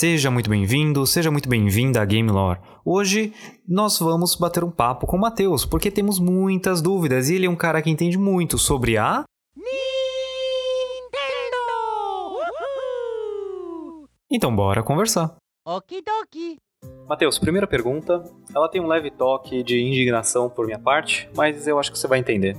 Seja 0.00 0.30
muito 0.30 0.48
bem-vindo, 0.48 1.06
seja 1.06 1.30
muito 1.30 1.46
bem-vinda 1.46 2.00
a 2.00 2.06
Game 2.06 2.30
Lore. 2.30 2.58
Hoje 2.82 3.34
nós 3.68 3.98
vamos 3.98 4.34
bater 4.34 4.64
um 4.64 4.70
papo 4.70 5.06
com 5.06 5.18
o 5.18 5.20
Matheus, 5.20 5.66
porque 5.66 5.90
temos 5.90 6.18
muitas 6.18 6.80
dúvidas 6.80 7.28
e 7.28 7.34
ele 7.34 7.44
é 7.44 7.50
um 7.50 7.54
cara 7.54 7.82
que 7.82 7.90
entende 7.90 8.16
muito 8.16 8.56
sobre 8.56 8.96
a 8.96 9.24
Nintendo! 9.54 9.68
Então 14.32 14.56
bora 14.56 14.82
conversar. 14.82 15.36
Okidoki. 15.66 16.56
Matheus, 17.06 17.38
primeira 17.38 17.66
pergunta. 17.66 18.24
Ela 18.56 18.70
tem 18.70 18.80
um 18.80 18.86
leve 18.86 19.10
toque 19.10 19.62
de 19.62 19.82
indignação 19.82 20.48
por 20.48 20.64
minha 20.64 20.78
parte, 20.78 21.28
mas 21.36 21.66
eu 21.66 21.78
acho 21.78 21.92
que 21.92 21.98
você 21.98 22.08
vai 22.08 22.20
entender. 22.20 22.56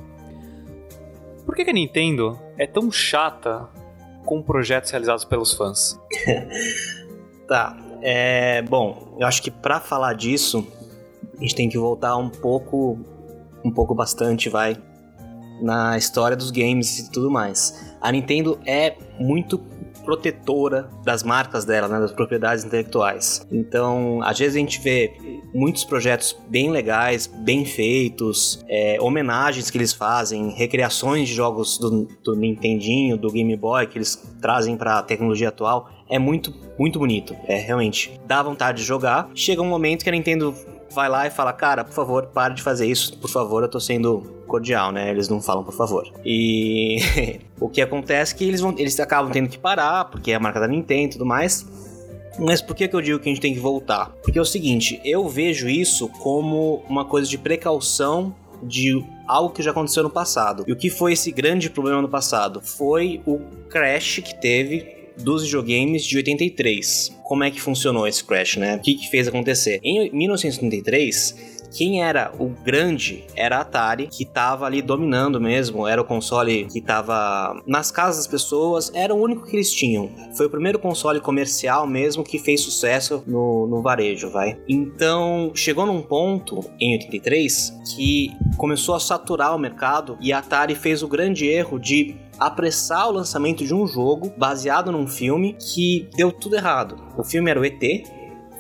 Por 1.44 1.56
que, 1.56 1.64
que 1.66 1.72
a 1.72 1.74
Nintendo 1.74 2.40
é 2.56 2.68
tão 2.68 2.92
chata 2.92 3.68
com 4.28 4.44
projetos 4.44 4.92
realizados 4.92 5.26
pelos 5.26 5.56
fãs? 5.56 6.00
tá. 7.52 7.76
É, 8.02 8.62
bom, 8.62 9.18
eu 9.20 9.28
acho 9.28 9.42
que 9.42 9.52
para 9.52 9.82
falar 9.82 10.14
disso, 10.14 10.66
a 11.38 11.42
gente 11.42 11.54
tem 11.54 11.68
que 11.68 11.78
voltar 11.78 12.16
um 12.16 12.30
pouco, 12.30 12.98
um 13.64 13.70
pouco 13.70 13.94
bastante, 13.94 14.48
vai, 14.48 14.78
na 15.62 15.98
história 15.98 16.38
dos 16.38 16.50
games 16.50 17.00
e 17.00 17.12
tudo 17.12 17.30
mais. 17.30 17.94
A 18.00 18.10
Nintendo 18.10 18.58
é 18.66 18.96
muito 19.20 19.62
protetora 20.04 20.90
das 21.04 21.24
marcas 21.24 21.66
dela, 21.66 21.88
né, 21.88 22.00
das 22.00 22.12
propriedades 22.12 22.64
intelectuais. 22.64 23.46
Então, 23.52 24.22
às 24.24 24.38
vezes 24.38 24.56
a 24.56 24.60
gente 24.60 24.80
vê 24.82 25.14
muitos 25.54 25.84
projetos 25.84 26.38
bem 26.48 26.70
legais, 26.70 27.28
bem 27.28 27.66
feitos, 27.66 28.64
é, 28.68 28.98
homenagens 29.00 29.70
que 29.70 29.78
eles 29.78 29.94
fazem, 29.94 30.50
recriações 30.50 31.28
de 31.28 31.34
jogos 31.34 31.78
do, 31.78 32.08
do 32.24 32.36
Nintendinho, 32.36 33.18
do 33.18 33.32
Game 33.32 33.56
Boy 33.56 33.88
que 33.88 33.98
eles 33.98 34.22
trazem 34.42 34.76
para 34.76 35.00
a 35.00 35.04
tecnologia 35.04 35.50
atual. 35.50 35.90
É 36.10 36.20
muito, 36.20 36.54
muito 36.78 37.00
bonito. 37.00 37.36
É 37.48 37.56
realmente 37.58 38.20
dá 38.26 38.42
vontade 38.44 38.80
de 38.80 38.84
jogar. 38.84 39.30
Chega 39.34 39.62
um 39.62 39.68
momento 39.68 40.04
que 40.04 40.10
a 40.10 40.12
Nintendo 40.12 40.54
vai 40.94 41.10
lá 41.10 41.28
e 41.28 41.30
fala: 41.30 41.54
Cara, 41.54 41.84
por 41.84 41.94
favor, 41.94 42.28
pare 42.28 42.54
de 42.54 42.62
fazer 42.62 42.86
isso. 42.86 43.18
Por 43.18 43.30
favor, 43.30 43.64
eu 43.64 43.70
tô 43.70 43.80
sendo 43.80 44.22
cordial, 44.48 44.92
né? 44.92 45.10
Eles 45.10 45.30
não 45.30 45.42
falam 45.42 45.64
por 45.64 45.74
favor. 45.74 46.12
E 46.26 47.00
o 47.60 47.70
que 47.70 47.82
acontece 47.82 48.34
é 48.34 48.38
que 48.38 48.44
eles, 48.44 48.62
vão, 48.62 48.76
eles 48.78 49.00
acabam 49.00 49.32
tendo 49.32 49.50
que 49.50 49.58
parar, 49.58 50.06
porque 50.06 50.32
é 50.32 50.36
a 50.36 50.40
marca 50.40 50.60
da 50.60 50.68
Nintendo 50.68 51.06
e 51.06 51.10
tudo 51.12 51.26
mais. 51.26 51.66
Mas 52.40 52.62
por 52.62 52.76
que, 52.76 52.88
que 52.88 52.96
eu 52.96 53.02
digo 53.02 53.20
que 53.20 53.30
a 53.30 53.32
gente 53.32 53.42
tem 53.42 53.54
que 53.54 53.60
voltar? 53.60 54.12
Porque 54.24 54.40
é 54.40 54.42
o 54.42 54.46
seguinte, 54.46 55.02
eu 55.04 55.28
vejo 55.28 55.68
isso 55.68 56.08
como 56.08 56.84
uma 56.88 57.06
coisa 57.06 57.30
de 57.30 57.38
precaução 57.38 58.34
de 58.64 59.04
algo 59.28 59.54
que 59.54 59.62
já 59.62 59.72
aconteceu 59.72 60.04
no 60.04 60.10
passado. 60.10 60.64
E 60.68 60.72
o 60.72 60.76
que 60.76 60.90
foi 60.90 61.14
esse 61.14 61.32
grande 61.32 61.70
problema 61.70 62.02
no 62.02 62.10
passado? 62.10 62.62
Foi 62.62 63.22
o 63.26 63.40
crash 63.70 64.22
que 64.24 64.40
teve 64.40 65.01
dos 65.22 65.44
videogames 65.44 66.04
de 66.04 66.18
83. 66.18 67.20
Como 67.24 67.44
é 67.44 67.52
que 67.52 67.62
funcionou 67.62 68.08
esse 68.08 68.24
crash, 68.24 68.58
né? 68.58 68.76
O 68.76 68.80
que, 68.80 68.96
que 68.96 69.10
fez 69.10 69.28
acontecer? 69.28 69.80
Em 69.84 70.12
1983, 70.12 71.62
quem 71.72 72.04
era 72.04 72.34
o 72.38 72.50
grande 72.50 73.24
era 73.36 73.58
a 73.58 73.62
Atari, 73.62 74.08
que 74.08 74.24
estava 74.24 74.66
ali 74.66 74.82
dominando 74.82 75.40
mesmo, 75.40 75.88
era 75.88 76.02
o 76.02 76.06
console 76.06 76.66
que 76.66 76.80
estava 76.80 77.62
nas 77.66 77.90
casas 77.90 78.26
das 78.26 78.28
pessoas, 78.28 78.92
era 78.94 79.14
o 79.14 79.22
único 79.22 79.46
que 79.46 79.56
eles 79.56 79.72
tinham. 79.72 80.10
Foi 80.36 80.48
o 80.48 80.50
primeiro 80.50 80.78
console 80.78 81.22
comercial 81.22 81.88
mesmo 81.88 82.24
que 82.24 82.38
fez 82.38 82.62
sucesso 82.62 83.24
no, 83.26 83.68
no 83.68 83.82
varejo, 83.82 84.30
vai. 84.30 84.60
Então, 84.68 85.52
chegou 85.56 85.86
num 85.86 86.02
ponto, 86.02 86.60
em 86.80 86.94
83, 86.94 87.74
que 87.96 88.32
começou 88.58 88.94
a 88.94 89.00
saturar 89.00 89.56
o 89.56 89.60
mercado 89.60 90.18
e 90.20 90.34
a 90.34 90.40
Atari 90.40 90.76
fez 90.76 91.02
o 91.02 91.08
grande 91.08 91.48
erro 91.48 91.80
de 91.80 92.16
apressar 92.42 93.08
o 93.08 93.12
lançamento 93.12 93.64
de 93.64 93.74
um 93.74 93.86
jogo 93.86 94.34
baseado 94.36 94.92
num 94.92 95.06
filme 95.06 95.56
que 95.60 96.10
deu 96.18 96.32
tudo 96.32 96.56
errado. 96.56 96.98
O 97.16 97.24
filme 97.24 97.52
era 97.52 97.60
o 97.60 97.64
ET, 97.64 97.80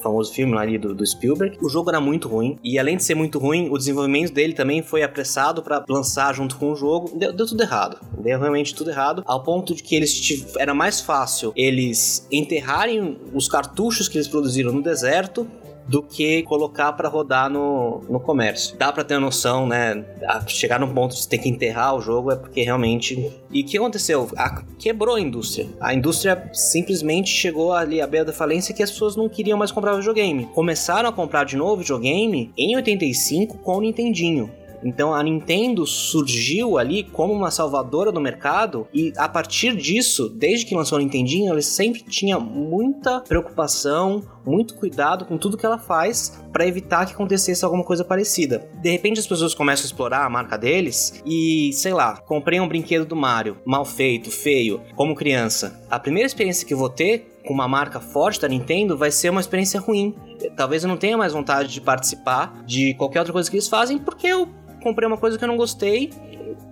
famoso 0.02 0.34
filme 0.34 0.56
ali 0.58 0.78
do, 0.78 0.94
do, 0.94 1.06
Spielberg. 1.06 1.58
O 1.62 1.69
jogo 1.69 1.90
era 1.90 2.00
muito 2.00 2.28
ruim 2.28 2.59
e 2.64 2.78
além 2.78 2.97
de 2.97 3.03
ser 3.03 3.16
muito 3.16 3.40
ruim, 3.40 3.70
o 3.70 3.78
desenvolvimento 3.78 4.34
dele 4.34 4.53
também 4.53 4.81
foi 4.81 5.03
apressado 5.03 5.62
para 5.62 5.84
lançar 5.88 6.34
junto 6.34 6.58
com 6.58 6.72
o 6.72 6.75
jogo. 6.75 7.18
Deu, 7.18 7.34
deu, 7.34 7.46
tudo 7.46 7.62
errado. 7.62 7.97
Deu 8.20 8.40
realmente 8.40 8.75
tudo 8.75 8.90
errado, 8.90 9.24
ao 9.25 9.44
ponto 9.44 9.74
de 9.74 9.81
que 9.81 9.96
eles 9.96 10.56
era 10.58 10.74
mais 10.74 11.02
fácil 11.02 11.52
eles 11.56 12.28
enterrarem 12.31 13.18
os 13.34 13.47
cartuchos 13.47 14.08
que 14.08 14.18
eles 14.18 14.28
produziram 14.28 14.72
no 14.72 14.81
deserto 14.81 15.47
do 15.91 16.02
que 16.02 16.41
colocar 16.44 16.94
para 16.94 17.09
rodar 17.09 17.50
no, 17.50 18.02
no 18.09 18.18
comércio. 18.18 18.78
Dá 18.78 18.94
para 18.94 19.03
ter 19.03 19.19
noção, 19.19 19.68
né? 19.68 20.06
Chegar 20.47 20.79
num 20.79 20.94
ponto 20.94 21.13
de 21.13 21.28
ter 21.28 21.38
que 21.38 21.50
enterrar 21.50 21.94
o 21.97 22.02
jogo 22.02 22.31
é 22.31 22.35
porque 22.38 22.63
realmente. 22.63 23.29
E 23.52 23.62
o 23.62 23.66
que 23.66 23.78
aconteceu? 23.78 24.29
A... 24.38 24.63
quebrou 24.79 25.16
a 25.16 25.19
indústria. 25.19 25.68
A 25.81 25.94
indústria 25.94 26.50
simplesmente 26.53 27.29
chegou 27.29 27.74
ali 27.74 28.00
à 28.00 28.07
beira 28.07 28.25
da 28.25 28.31
falência 28.31 28.74
que 28.74 28.81
as 28.81 28.90
pessoas 28.90 29.18
não 29.18 29.28
queriam 29.28 29.57
mais 29.57 29.69
comprar 29.69 29.94
videogame. 29.97 30.46
Começaram 30.53 31.09
a 31.09 31.12
comprar 31.12 31.44
de 31.44 31.57
novo 31.57 31.81
videogame 31.81 32.53
em 32.58 32.73
85 32.78 33.58
com 33.58 33.75
o 33.75 33.81
Nintendinho. 33.81 34.50
Então 34.84 35.14
a 35.14 35.22
Nintendo 35.22 35.86
surgiu 35.86 36.78
ali 36.78 37.03
como 37.03 37.34
uma 37.34 37.52
salvadora 37.52 38.12
do 38.12 38.19
mercado 38.19 38.88
e 38.94 39.14
a 39.18 39.28
partir 39.28 39.75
disso, 39.75 40.30
desde 40.30 40.66
que 40.66 40.75
lançou 40.75 40.97
o 40.97 41.02
Nintendinho, 41.02 41.52
ela 41.52 41.62
sempre 41.62 42.03
tinha 42.03 42.40
muita 42.40 43.22
preocupação, 43.22 44.24
muito 44.46 44.75
cuidado 44.75 45.25
com 45.25 45.38
tudo 45.38 45.58
que 45.58 45.66
ela 45.66 45.78
faz 45.78 46.41
para 46.52 46.68
evitar 46.68 47.06
que 47.06 47.14
acontecesse 47.14 47.64
alguma 47.64 47.84
coisa 47.84 48.03
parecida. 48.03 48.70
De 48.81 48.90
repente 48.90 49.20
as 49.20 49.28
pessoas 49.28 49.53
começam 49.53 49.84
a 49.84 49.88
explorar 49.88 50.25
a 50.25 50.30
marca 50.30 50.58
deles 50.58 51.22
e, 51.25 51.72
sei 51.74 51.94
lá, 51.94 52.18
comprei 52.18 52.59
um 52.59 52.68
brinquedo 52.68 53.06
do 53.06 53.16
Mario, 53.16 53.58
mal 53.66 53.86
feito, 53.86 54.30
feio, 54.30 54.81
como 54.96 55.16
criança. 55.16 55.81
A 55.90 56.00
primeira 56.00 56.28
experiência 56.28 56.68
que 56.68 56.75
vou 56.75 56.90
ter 56.90 57.31
com 57.46 57.53
uma 57.53 57.68
marca 57.68 58.00
forte 58.00 58.40
da 58.40 58.47
Nintendo 58.47 58.97
vai 58.97 59.12
ser 59.12 59.30
uma 59.30 59.41
experiência 59.41 59.80
ruim. 59.80 60.16
Talvez 60.56 60.84
eu 60.84 60.90
não 60.90 60.97
tenha 60.97 61.18
mais 61.18 61.34
vontade 61.34 61.72
de 61.72 61.81
participar 61.81 62.64
de 62.66 62.94
qualquer 62.96 63.20
outra 63.20 63.34
coisa 63.34 63.50
que 63.50 63.56
eles 63.56 63.68
fazem 63.68 63.97
porque 63.97 64.28
eu 64.28 64.47
comprei 64.81 65.08
uma 65.08 65.18
coisa 65.18 65.38
que 65.38 65.44
eu 65.44 65.47
não 65.47 65.58
gostei, 65.58 66.09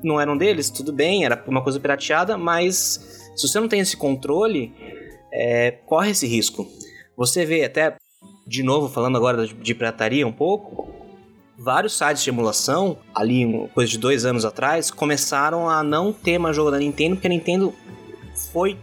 não 0.03 0.19
era 0.19 0.31
um 0.31 0.37
deles, 0.37 0.69
tudo 0.69 0.91
bem, 0.91 1.25
era 1.25 1.41
uma 1.47 1.61
coisa 1.61 1.79
pirateada, 1.79 2.37
mas 2.37 3.31
se 3.35 3.47
você 3.47 3.59
não 3.59 3.67
tem 3.67 3.79
esse 3.79 3.95
controle, 3.95 4.73
é, 5.31 5.71
corre 5.85 6.11
esse 6.11 6.27
risco. 6.27 6.67
Você 7.15 7.45
vê 7.45 7.63
até, 7.63 7.95
de 8.47 8.63
novo, 8.63 8.89
falando 8.89 9.17
agora 9.17 9.45
de, 9.47 9.75
pirataria 9.75 10.25
um 10.25 10.31
pouco, 10.31 10.87
vários 11.57 11.97
sites 11.97 12.23
de 12.23 12.29
emulação, 12.29 12.97
ali 13.13 13.69
coisa 13.73 13.91
de 13.91 13.97
dois 13.97 14.25
anos 14.25 14.45
atrás, 14.45 14.89
começaram 14.89 15.69
a 15.69 15.83
não 15.83 16.13
ter 16.13 16.37
mais 16.37 16.55
jogo 16.55 16.71
da 16.71 16.79
Nintendo, 16.79 17.15
porque 17.15 17.27
a 17.27 17.31
Nintendo 17.31 17.73
foi 18.51 18.77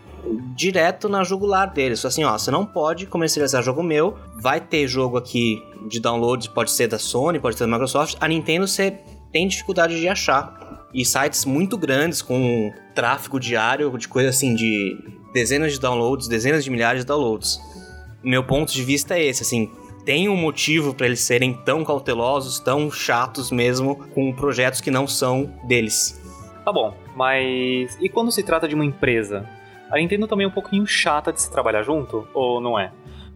direto 0.55 1.09
na 1.09 1.25
jugular 1.25 1.73
deles. 1.73 2.05
Assim, 2.05 2.25
ó, 2.25 2.37
você 2.37 2.51
não 2.51 2.67
pode 2.67 3.07
comercializar 3.07 3.63
jogo 3.63 3.83
meu, 3.83 4.17
vai 4.41 4.61
ter 4.61 4.87
jogo 4.89 5.17
aqui 5.17 5.63
de 5.89 6.01
download, 6.01 6.51
pode 6.51 6.71
ser 6.71 6.89
da 6.89 6.99
Sony, 6.99 7.39
pode 7.39 7.57
ser 7.57 7.65
da 7.65 7.73
Microsoft. 7.73 8.17
A 8.21 8.29
Nintendo 8.29 8.67
você 8.67 8.99
tem 9.37 9.47
dificuldade 9.47 10.01
de 10.01 10.09
achar. 10.09 10.89
E 10.95 11.05
sites 11.05 11.45
muito 11.45 11.77
grandes 11.77 12.23
com 12.23 12.73
tráfego 12.95 13.39
diário 13.39 13.95
de 13.99 14.09
coisa 14.09 14.31
assim 14.31 14.55
de 14.55 14.97
dezenas 15.35 15.75
de 15.75 15.79
downloads, 15.79 16.27
dezenas 16.27 16.65
de 16.65 16.71
milhares 16.71 17.03
de 17.03 17.07
downloads. 17.07 17.61
Meu 18.23 18.43
ponto 18.43 18.73
de 18.73 18.83
vista 18.83 19.15
é 19.15 19.23
esse, 19.23 19.43
assim, 19.43 19.71
tem 20.07 20.27
um 20.27 20.37
motivo 20.37 20.95
para 20.95 21.05
eles 21.05 21.21
serem 21.21 21.53
tão 21.53 21.85
cautelosos, 21.85 22.59
tão 22.59 22.91
chatos 22.91 23.51
mesmo 23.51 23.97
com 24.15 24.33
projetos 24.33 24.81
que 24.81 24.91
não 24.91 25.07
são 25.07 25.53
deles. 25.69 26.19
Tá 26.65 26.73
bom, 26.73 26.95
mas 27.15 27.95
e 28.01 28.09
quando 28.09 28.33
se 28.33 28.43
trata 28.43 28.67
de 28.67 28.75
uma 28.75 28.87
empresa? 28.87 29.47
A 29.91 29.99
Nintendo 29.99 30.27
também 30.27 30.47
é 30.47 30.49
um 30.49 30.53
pouquinho 30.53 30.87
chata 30.87 31.31
de 31.31 31.43
se 31.43 31.51
trabalhar 31.51 31.83
junto, 31.83 32.27
ou 32.33 32.59
não 32.59 32.79
é? 32.79 32.91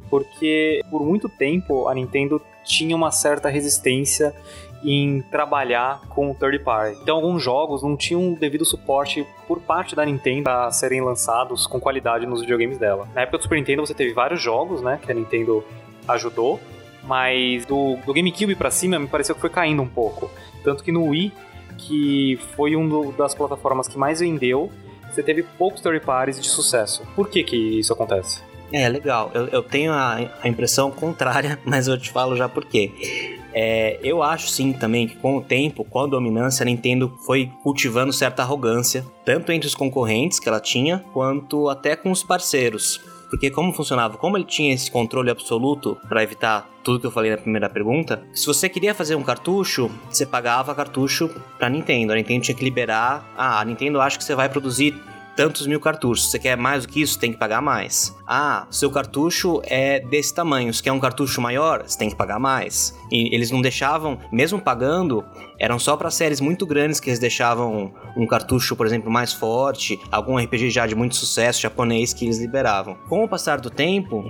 Porque 0.08 0.80
por 0.90 1.04
muito 1.04 1.28
tempo 1.28 1.88
a 1.88 1.94
Nintendo 1.94 2.40
tinha 2.64 2.96
uma 2.96 3.10
certa 3.10 3.50
resistência 3.50 4.34
em 4.82 5.20
trabalhar 5.22 6.00
com 6.08 6.32
third 6.34 6.58
party. 6.60 6.98
Então, 7.02 7.16
alguns 7.16 7.42
jogos 7.42 7.82
não 7.82 7.96
tinham 7.96 8.32
devido 8.32 8.64
suporte 8.64 9.26
por 9.46 9.60
parte 9.60 9.94
da 9.94 10.04
Nintendo 10.04 10.48
a 10.48 10.70
serem 10.70 11.00
lançados 11.00 11.66
com 11.66 11.78
qualidade 11.78 12.26
nos 12.26 12.40
videogames 12.40 12.78
dela. 12.78 13.08
Na 13.14 13.22
época 13.22 13.38
do 13.38 13.42
Super 13.42 13.56
Nintendo, 13.56 13.86
você 13.86 13.94
teve 13.94 14.12
vários 14.14 14.40
jogos, 14.40 14.80
né, 14.80 14.98
que 15.02 15.10
a 15.10 15.14
Nintendo 15.14 15.64
ajudou, 16.08 16.58
mas 17.04 17.66
do, 17.66 17.96
do 18.06 18.12
GameCube 18.12 18.54
para 18.54 18.70
cima 18.70 18.98
me 18.98 19.06
pareceu 19.06 19.34
que 19.34 19.40
foi 19.40 19.50
caindo 19.50 19.82
um 19.82 19.88
pouco. 19.88 20.30
Tanto 20.64 20.82
que 20.82 20.92
no 20.92 21.06
Wii, 21.08 21.32
que 21.76 22.38
foi 22.56 22.76
uma 22.76 23.12
das 23.12 23.34
plataformas 23.34 23.88
que 23.88 23.98
mais 23.98 24.20
vendeu, 24.20 24.70
você 25.10 25.22
teve 25.22 25.42
poucos 25.42 25.80
third 25.80 26.00
parties 26.00 26.40
de 26.40 26.48
sucesso. 26.48 27.02
Por 27.14 27.28
que 27.28 27.42
que 27.42 27.56
isso 27.80 27.92
acontece? 27.92 28.42
É, 28.72 28.88
legal. 28.88 29.30
Eu, 29.34 29.48
eu 29.48 29.62
tenho 29.62 29.92
a, 29.92 30.30
a, 30.42 30.48
impressão 30.48 30.90
contrária, 30.90 31.58
mas 31.64 31.88
eu 31.88 31.98
te 31.98 32.10
falo 32.10 32.36
já 32.36 32.48
por 32.48 32.64
quê. 32.64 33.39
É, 33.52 33.98
eu 34.02 34.22
acho 34.22 34.48
sim 34.48 34.72
também 34.72 35.08
que 35.08 35.16
com 35.16 35.36
o 35.36 35.40
tempo, 35.40 35.84
com 35.84 36.00
a 36.00 36.06
dominância, 36.06 36.62
a 36.62 36.66
Nintendo 36.66 37.12
foi 37.26 37.50
cultivando 37.62 38.12
certa 38.12 38.42
arrogância, 38.42 39.04
tanto 39.24 39.52
entre 39.52 39.66
os 39.66 39.74
concorrentes 39.74 40.38
que 40.38 40.48
ela 40.48 40.60
tinha, 40.60 41.04
quanto 41.12 41.68
até 41.68 41.96
com 41.96 42.10
os 42.10 42.22
parceiros. 42.22 43.00
Porque 43.30 43.48
como 43.48 43.72
funcionava? 43.72 44.18
Como 44.18 44.36
ele 44.36 44.44
tinha 44.44 44.74
esse 44.74 44.90
controle 44.90 45.30
absoluto 45.30 45.96
para 46.08 46.22
evitar 46.22 46.68
tudo 46.82 46.98
que 46.98 47.06
eu 47.06 47.12
falei 47.12 47.30
na 47.30 47.36
primeira 47.36 47.70
pergunta, 47.70 48.22
se 48.34 48.44
você 48.44 48.68
queria 48.68 48.92
fazer 48.92 49.14
um 49.14 49.22
cartucho, 49.22 49.88
você 50.10 50.26
pagava 50.26 50.74
cartucho 50.74 51.30
pra 51.56 51.68
Nintendo. 51.68 52.12
A 52.12 52.16
Nintendo 52.16 52.42
tinha 52.42 52.56
que 52.56 52.64
liberar. 52.64 53.32
Ah, 53.36 53.60
a 53.60 53.64
Nintendo 53.64 54.00
acha 54.00 54.18
que 54.18 54.24
você 54.24 54.34
vai 54.34 54.48
produzir 54.48 55.00
tantos 55.40 55.66
mil 55.66 55.80
cartuchos. 55.80 56.30
Você 56.30 56.38
quer 56.38 56.54
mais 56.54 56.84
do 56.84 56.92
que 56.92 57.00
isso? 57.00 57.18
Tem 57.18 57.32
que 57.32 57.38
pagar 57.38 57.62
mais. 57.62 58.14
Ah, 58.26 58.66
seu 58.70 58.90
cartucho 58.90 59.62
é 59.64 59.98
desse 59.98 60.34
tamanho. 60.34 60.72
Se 60.74 60.82
quer 60.82 60.92
um 60.92 61.00
cartucho 61.00 61.40
maior, 61.40 61.82
você 61.82 61.96
tem 61.96 62.10
que 62.10 62.14
pagar 62.14 62.38
mais. 62.38 62.94
E 63.10 63.34
eles 63.34 63.50
não 63.50 63.62
deixavam, 63.62 64.18
mesmo 64.30 64.60
pagando, 64.60 65.24
eram 65.58 65.78
só 65.78 65.96
para 65.96 66.10
séries 66.10 66.42
muito 66.42 66.66
grandes 66.66 67.00
que 67.00 67.08
eles 67.08 67.18
deixavam 67.18 67.90
um 68.14 68.26
cartucho, 68.26 68.76
por 68.76 68.84
exemplo, 68.84 69.10
mais 69.10 69.32
forte, 69.32 69.98
algum 70.12 70.36
RPG 70.36 70.68
já 70.68 70.86
de 70.86 70.94
muito 70.94 71.16
sucesso 71.16 71.62
japonês 71.62 72.12
que 72.12 72.26
eles 72.26 72.38
liberavam. 72.38 72.98
Com 73.08 73.24
o 73.24 73.28
passar 73.28 73.60
do 73.60 73.70
tempo, 73.70 74.22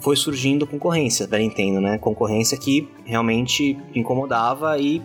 foi 0.00 0.16
surgindo 0.16 0.66
concorrência 0.66 1.26
da 1.26 1.36
Nintendo, 1.36 1.78
né? 1.78 1.98
Concorrência 1.98 2.56
que 2.56 2.88
realmente 3.04 3.76
incomodava 3.94 4.78
e 4.78 5.02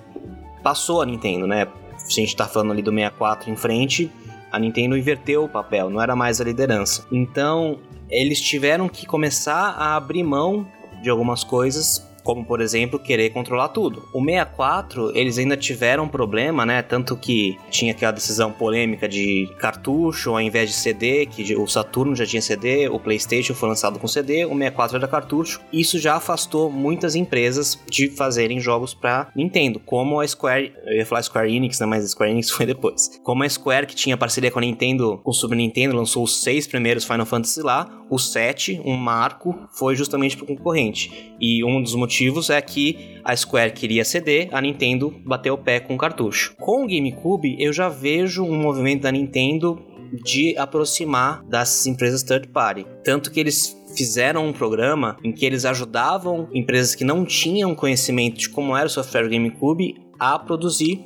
passou 0.64 1.02
a 1.02 1.06
Nintendo, 1.06 1.46
né? 1.46 1.68
Se 1.98 2.22
a 2.22 2.24
gente 2.24 2.34
tá 2.34 2.48
falando 2.48 2.72
ali 2.72 2.82
do 2.82 2.92
64 2.92 3.52
em 3.52 3.58
frente, 3.58 4.10
a 4.52 4.60
Nintendo 4.60 4.98
inverteu 4.98 5.44
o 5.44 5.50
papel, 5.50 5.90
não 5.90 6.02
era 6.02 6.16
mais 6.16 6.42
a 6.42 6.44
liderança. 6.44 7.06
Então, 7.12 7.80
eles 8.10 8.42
tiveram 8.42 8.90
que 8.90 9.06
começar 9.06 9.76
a 9.78 9.96
abrir 9.96 10.24
mão 10.24 10.68
de 11.02 11.10
algumas 11.10 11.44
coisas 11.44 12.09
como 12.30 12.46
por 12.46 12.62
exemplo 12.62 13.00
querer 13.00 13.32
controlar 13.32 13.70
tudo. 13.70 14.08
O 14.14 14.24
64, 14.24 15.18
eles 15.18 15.40
ainda 15.40 15.58
tiveram 15.58 16.04
um 16.04 16.08
problema, 16.08 16.64
né? 16.64 16.84
Tanto 16.84 17.18
que 17.18 17.58
tinha 17.72 17.92
aquela 17.92 18.12
decisão 18.12 18.52
polêmica 18.52 19.10
de 19.10 19.50
cartucho 19.58 20.30
ao 20.30 20.40
invés 20.40 20.70
de 20.70 20.76
CD, 20.76 21.26
que 21.26 21.56
o 21.56 21.66
Saturno 21.66 22.16
já 22.16 22.28
tinha 22.28 22.40
CD, 22.40 22.88
o 22.88 23.00
PlayStation 23.00 23.56
foi 23.56 23.68
lançado 23.68 23.98
com 23.98 24.08
CD, 24.08 24.46
o 24.46 24.50
64 24.50 24.98
era 24.98 25.08
cartucho. 25.08 25.60
Isso 25.74 25.98
já 25.98 26.18
afastou 26.18 26.70
muitas 26.70 27.16
empresas 27.16 27.80
de 27.90 28.12
fazerem 28.12 28.60
jogos 28.60 28.94
para 28.94 29.32
Nintendo, 29.36 29.80
como 29.80 30.22
a 30.22 30.28
Square, 30.28 30.72
eu 30.86 30.98
ia 30.98 31.06
falar 31.08 31.24
Square 31.24 31.52
Enix, 31.52 31.80
né? 31.80 31.88
Mas 31.88 32.06
a 32.06 32.08
Square 32.10 32.30
Enix 32.32 32.52
foi 32.54 32.68
depois. 32.68 33.20
Como 33.24 33.42
a 33.42 33.50
Square, 33.50 33.88
que 33.88 33.96
tinha 33.96 34.16
parceria 34.16 34.52
com 34.52 34.60
a 34.60 34.62
Nintendo, 34.62 35.20
com 35.24 35.32
o 35.32 35.34
Super 35.34 35.56
Nintendo, 35.56 35.96
lançou 35.96 36.24
os 36.24 36.44
seis 36.44 36.68
primeiros 36.68 37.06
Final 37.06 37.26
Fantasy 37.26 37.64
lá, 37.64 38.00
o 38.10 38.18
7, 38.18 38.82
um 38.84 38.96
marco, 38.96 39.56
foi 39.72 39.96
justamente 39.96 40.36
pro 40.36 40.46
concorrente. 40.46 41.34
E 41.40 41.64
um 41.64 41.82
dos 41.82 41.94
motivos 41.96 42.19
é 42.50 42.62
que 42.62 43.20
a 43.24 43.36
Square 43.36 43.72
queria 43.72 44.04
CD, 44.04 44.50
a 44.52 44.62
Nintendo 44.62 45.14
bateu 45.26 45.54
o 45.54 45.58
pé 45.58 45.80
com 45.80 45.96
o 45.96 45.98
cartucho. 45.98 46.56
Com 46.58 46.84
o 46.84 46.88
GameCube, 46.88 47.56
eu 47.60 47.72
já 47.72 47.90
vejo 47.90 48.44
um 48.44 48.60
movimento 48.60 49.04
da 49.04 49.12
Nintendo 49.12 49.80
de 50.24 50.58
aproximar 50.58 51.44
das 51.46 51.86
empresas 51.86 52.24
third 52.24 52.48
party. 52.48 52.86
Tanto 53.04 53.32
que 53.32 53.40
eles 53.40 53.78
fizeram 53.96 54.48
um 54.48 54.54
programa 54.54 55.18
em 55.24 55.32
que 55.32 55.46
eles 55.46 55.66
ajudavam 55.66 56.48
empresas 56.54 56.96
que 56.96 57.04
não 57.04 57.26
tinham 57.26 57.76
conhecimento 57.76 58.38
de 58.38 58.50
como 58.50 58.76
era 58.76 58.88
o 58.88 58.90
software 58.90 59.30
GameCube 59.30 59.96
a 60.20 60.38
produzir 60.38 61.00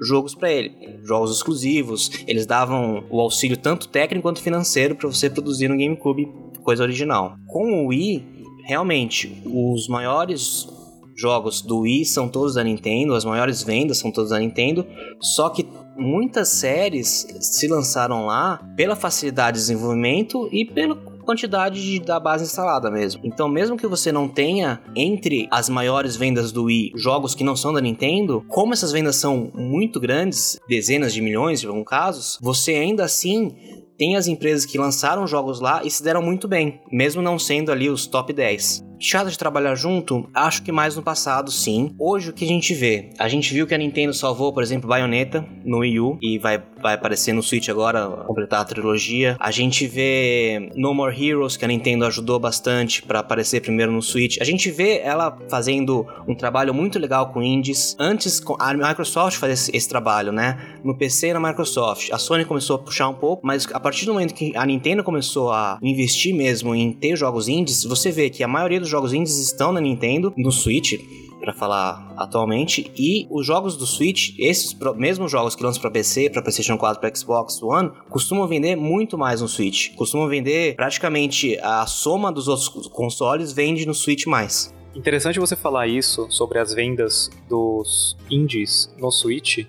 jogos 0.00 0.34
para 0.34 0.52
ele, 0.52 1.00
jogos 1.04 1.34
exclusivos. 1.34 2.10
Eles 2.26 2.46
davam 2.46 3.04
o 3.10 3.20
auxílio 3.20 3.56
tanto 3.56 3.88
técnico 3.88 4.22
quanto 4.22 4.42
financeiro 4.42 4.94
para 4.94 5.08
você 5.08 5.28
produzir 5.30 5.68
no 5.68 5.76
GameCube 5.76 6.28
coisa 6.62 6.82
original. 6.82 7.36
Com 7.46 7.84
o 7.84 7.86
Wii, 7.88 8.35
realmente, 8.66 9.40
os 9.46 9.88
maiores 9.88 10.68
jogos 11.16 11.62
do 11.62 11.80
Wii 11.80 12.04
são 12.04 12.28
todos 12.28 12.54
da 12.54 12.64
Nintendo, 12.64 13.14
as 13.14 13.24
maiores 13.24 13.62
vendas 13.62 13.98
são 13.98 14.10
todas 14.10 14.30
da 14.30 14.38
Nintendo, 14.38 14.86
só 15.20 15.48
que 15.48 15.66
muitas 15.96 16.48
séries 16.48 17.26
se 17.40 17.66
lançaram 17.68 18.26
lá 18.26 18.60
pela 18.76 18.94
facilidade 18.94 19.56
de 19.56 19.62
desenvolvimento 19.62 20.48
e 20.52 20.64
pelo 20.64 21.16
quantidade 21.26 21.82
de, 21.82 21.98
da 21.98 22.20
base 22.20 22.44
instalada 22.44 22.88
mesmo. 22.88 23.20
Então, 23.24 23.48
mesmo 23.48 23.76
que 23.76 23.86
você 23.86 24.12
não 24.12 24.28
tenha 24.28 24.80
entre 24.94 25.48
as 25.50 25.68
maiores 25.68 26.14
vendas 26.14 26.52
do 26.52 26.64
Wii 26.64 26.92
jogos 26.94 27.34
que 27.34 27.42
não 27.42 27.56
são 27.56 27.72
da 27.72 27.80
Nintendo, 27.80 28.44
como 28.46 28.72
essas 28.72 28.92
vendas 28.92 29.16
são 29.16 29.50
muito 29.52 29.98
grandes, 29.98 30.58
dezenas 30.68 31.12
de 31.12 31.20
milhões 31.20 31.62
em 31.62 31.66
alguns 31.66 31.84
casos, 31.84 32.38
você 32.40 32.74
ainda 32.74 33.04
assim 33.04 33.52
tem 33.98 34.16
as 34.16 34.26
empresas 34.26 34.66
que 34.66 34.78
lançaram 34.78 35.26
jogos 35.26 35.60
lá 35.60 35.82
e 35.84 35.90
se 35.90 36.02
deram 36.02 36.22
muito 36.22 36.46
bem, 36.46 36.80
mesmo 36.90 37.22
não 37.22 37.38
sendo 37.38 37.72
ali 37.72 37.88
os 37.88 38.06
top 38.06 38.32
10. 38.32 38.84
Chato 38.98 39.30
de 39.30 39.38
trabalhar 39.38 39.74
junto? 39.74 40.28
Acho 40.34 40.62
que 40.62 40.72
mais 40.72 40.96
no 40.96 41.02
passado, 41.02 41.50
sim. 41.50 41.94
Hoje, 41.98 42.30
o 42.30 42.32
que 42.32 42.44
a 42.44 42.48
gente 42.48 42.72
vê? 42.74 43.10
A 43.18 43.28
gente 43.28 43.52
viu 43.52 43.66
que 43.66 43.74
a 43.74 43.78
Nintendo 43.78 44.14
salvou, 44.14 44.52
por 44.52 44.62
exemplo, 44.62 44.88
Bayonetta 44.88 45.46
no 45.64 45.78
Wii 45.78 46.00
U 46.00 46.18
e 46.22 46.38
vai, 46.38 46.62
vai 46.80 46.94
aparecer 46.94 47.32
no 47.32 47.42
Switch 47.42 47.68
agora, 47.68 48.06
completar 48.26 48.60
a 48.60 48.64
trilogia. 48.64 49.36
A 49.38 49.50
gente 49.50 49.86
vê 49.86 50.70
No 50.74 50.94
More 50.94 51.14
Heroes, 51.14 51.56
que 51.56 51.64
a 51.64 51.68
Nintendo 51.68 52.06
ajudou 52.06 52.38
bastante 52.38 53.02
para 53.02 53.20
aparecer 53.20 53.60
primeiro 53.60 53.92
no 53.92 54.00
Switch. 54.00 54.38
A 54.40 54.44
gente 54.44 54.70
vê 54.70 55.00
ela 55.00 55.36
fazendo 55.48 56.06
um 56.26 56.34
trabalho 56.34 56.72
muito 56.72 56.98
legal 56.98 57.32
com 57.32 57.42
indies. 57.42 57.94
Antes, 57.98 58.40
a 58.58 58.72
Microsoft 58.72 59.38
fazia 59.38 59.54
esse, 59.54 59.76
esse 59.76 59.88
trabalho, 59.88 60.32
né? 60.32 60.58
No 60.82 60.96
PC 60.96 61.34
na 61.34 61.40
Microsoft. 61.40 62.10
A 62.12 62.18
Sony 62.18 62.44
começou 62.44 62.76
a 62.76 62.78
puxar 62.78 63.08
um 63.08 63.14
pouco, 63.14 63.46
mas 63.46 63.66
a 63.72 63.80
partir 63.80 64.06
do 64.06 64.14
momento 64.14 64.32
que 64.32 64.56
a 64.56 64.64
Nintendo 64.64 65.04
começou 65.04 65.52
a 65.52 65.78
investir 65.82 66.34
mesmo 66.34 66.74
em 66.74 66.92
ter 66.92 67.14
jogos 67.14 67.46
indies, 67.46 67.84
você 67.84 68.10
vê 68.10 68.30
que 68.30 68.42
a 68.42 68.48
maioria 68.48 68.80
dos 68.80 68.85
jogos 68.88 69.12
indies 69.12 69.38
estão 69.38 69.72
na 69.72 69.80
Nintendo, 69.80 70.32
no 70.36 70.50
Switch, 70.52 70.94
para 71.40 71.52
falar 71.52 72.12
atualmente, 72.16 72.90
e 72.96 73.26
os 73.30 73.46
jogos 73.46 73.76
do 73.76 73.86
Switch, 73.86 74.34
esses 74.38 74.76
mesmos 74.96 75.30
jogos 75.30 75.54
que 75.54 75.62
lançam 75.62 75.80
para 75.80 75.90
PC, 75.90 76.30
para 76.30 76.42
PlayStation 76.42 76.76
4, 76.76 77.00
para 77.00 77.14
Xbox 77.14 77.62
One, 77.62 77.90
costumam 78.10 78.48
vender 78.48 78.74
muito 78.74 79.16
mais 79.16 79.40
no 79.40 79.48
Switch. 79.48 79.94
Costumam 79.94 80.28
vender 80.28 80.74
praticamente 80.74 81.58
a 81.62 81.86
soma 81.86 82.32
dos 82.32 82.48
outros 82.48 82.88
consoles 82.88 83.52
vende 83.52 83.86
no 83.86 83.94
Switch 83.94 84.26
mais. 84.26 84.74
Interessante 84.94 85.38
você 85.38 85.54
falar 85.54 85.86
isso 85.86 86.26
sobre 86.30 86.58
as 86.58 86.72
vendas 86.72 87.30
dos 87.48 88.16
indies 88.30 88.90
no 88.98 89.10
Switch, 89.10 89.66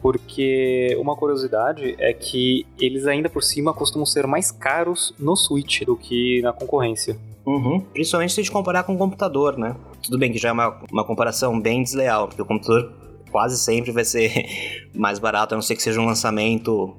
porque 0.00 0.96
uma 0.98 1.14
curiosidade 1.14 1.94
é 1.98 2.12
que 2.12 2.66
eles 2.80 3.06
ainda 3.06 3.28
por 3.28 3.42
cima 3.44 3.72
costumam 3.72 4.06
ser 4.06 4.26
mais 4.26 4.50
caros 4.50 5.14
no 5.18 5.36
Switch 5.36 5.82
do 5.82 5.94
que 5.94 6.40
na 6.42 6.52
concorrência. 6.52 7.16
Uhum. 7.46 7.80
Principalmente 7.80 8.32
se 8.32 8.40
a 8.40 8.42
gente 8.42 8.52
comparar 8.52 8.84
com 8.84 8.94
o 8.94 8.98
computador, 8.98 9.58
né? 9.58 9.74
Tudo 10.02 10.18
bem 10.18 10.32
que 10.32 10.38
já 10.38 10.50
é 10.50 10.52
uma, 10.52 10.80
uma 10.90 11.04
comparação 11.04 11.60
bem 11.60 11.82
desleal, 11.82 12.28
porque 12.28 12.42
o 12.42 12.46
computador 12.46 12.92
quase 13.30 13.58
sempre 13.58 13.90
vai 13.90 14.04
ser 14.04 14.46
mais 14.94 15.18
barato, 15.18 15.54
a 15.54 15.56
não 15.56 15.62
ser 15.62 15.74
que 15.74 15.82
seja 15.82 16.00
um 16.00 16.06
lançamento 16.06 16.94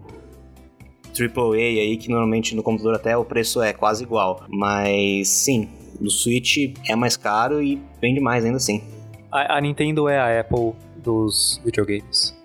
AAA 1.17 1.55
aí, 1.55 1.97
que 1.97 2.09
normalmente 2.09 2.55
no 2.55 2.63
computador 2.63 2.95
até 2.95 3.15
o 3.15 3.23
preço 3.23 3.61
é 3.61 3.71
quase 3.71 4.03
igual. 4.03 4.43
Mas 4.49 5.29
sim, 5.29 5.69
no 5.99 6.09
Switch 6.09 6.73
é 6.89 6.95
mais 6.95 7.15
caro 7.15 7.61
e 7.61 7.81
vende 8.01 8.19
mais 8.19 8.43
ainda 8.43 8.57
assim. 8.57 8.81
A, 9.31 9.57
a 9.57 9.61
Nintendo 9.61 10.09
é 10.09 10.19
a 10.19 10.41
Apple 10.41 10.73
dos 10.97 11.61
videogames 11.63 12.42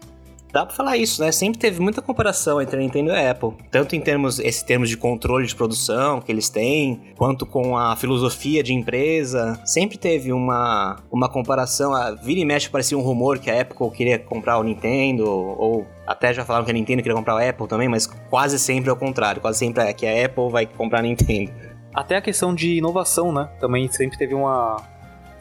dá 0.52 0.64
pra 0.64 0.74
falar 0.74 0.96
isso, 0.96 1.22
né? 1.22 1.30
Sempre 1.32 1.58
teve 1.58 1.80
muita 1.80 2.00
comparação 2.00 2.60
entre 2.60 2.76
a 2.76 2.80
Nintendo 2.80 3.10
e 3.10 3.14
a 3.14 3.30
Apple. 3.30 3.52
Tanto 3.70 3.94
em 3.94 4.00
termos, 4.00 4.38
esse 4.38 4.64
termos 4.64 4.88
de 4.88 4.96
controle 4.96 5.46
de 5.46 5.54
produção 5.54 6.20
que 6.20 6.30
eles 6.32 6.48
têm, 6.48 7.00
quanto 7.16 7.46
com 7.46 7.76
a 7.76 7.94
filosofia 7.96 8.62
de 8.62 8.72
empresa. 8.72 9.60
Sempre 9.64 9.98
teve 9.98 10.32
uma, 10.32 10.96
uma 11.10 11.28
comparação. 11.28 11.94
A 11.94 12.12
vira 12.12 12.40
e 12.40 12.44
mexe 12.44 12.68
parecia 12.68 12.96
um 12.96 13.02
rumor 13.02 13.38
que 13.38 13.50
a 13.50 13.60
Apple 13.60 13.90
queria 13.90 14.18
comprar 14.18 14.58
o 14.58 14.62
Nintendo, 14.62 15.28
ou 15.28 15.86
até 16.06 16.32
já 16.32 16.44
falaram 16.44 16.64
que 16.64 16.70
a 16.70 16.74
Nintendo 16.74 17.02
queria 17.02 17.16
comprar 17.16 17.34
o 17.34 17.48
Apple 17.48 17.68
também, 17.68 17.88
mas 17.88 18.06
quase 18.06 18.58
sempre 18.58 18.90
é 18.90 18.92
o 18.92 18.96
contrário. 18.96 19.40
Quase 19.40 19.58
sempre 19.58 19.82
é 19.82 19.92
que 19.92 20.06
a 20.06 20.24
Apple 20.26 20.50
vai 20.50 20.66
comprar 20.66 21.00
a 21.00 21.02
Nintendo. 21.02 21.52
Até 21.94 22.16
a 22.16 22.20
questão 22.20 22.54
de 22.54 22.76
inovação, 22.76 23.32
né? 23.32 23.48
Também 23.60 23.90
sempre 23.90 24.16
teve 24.16 24.34
uma, 24.34 24.76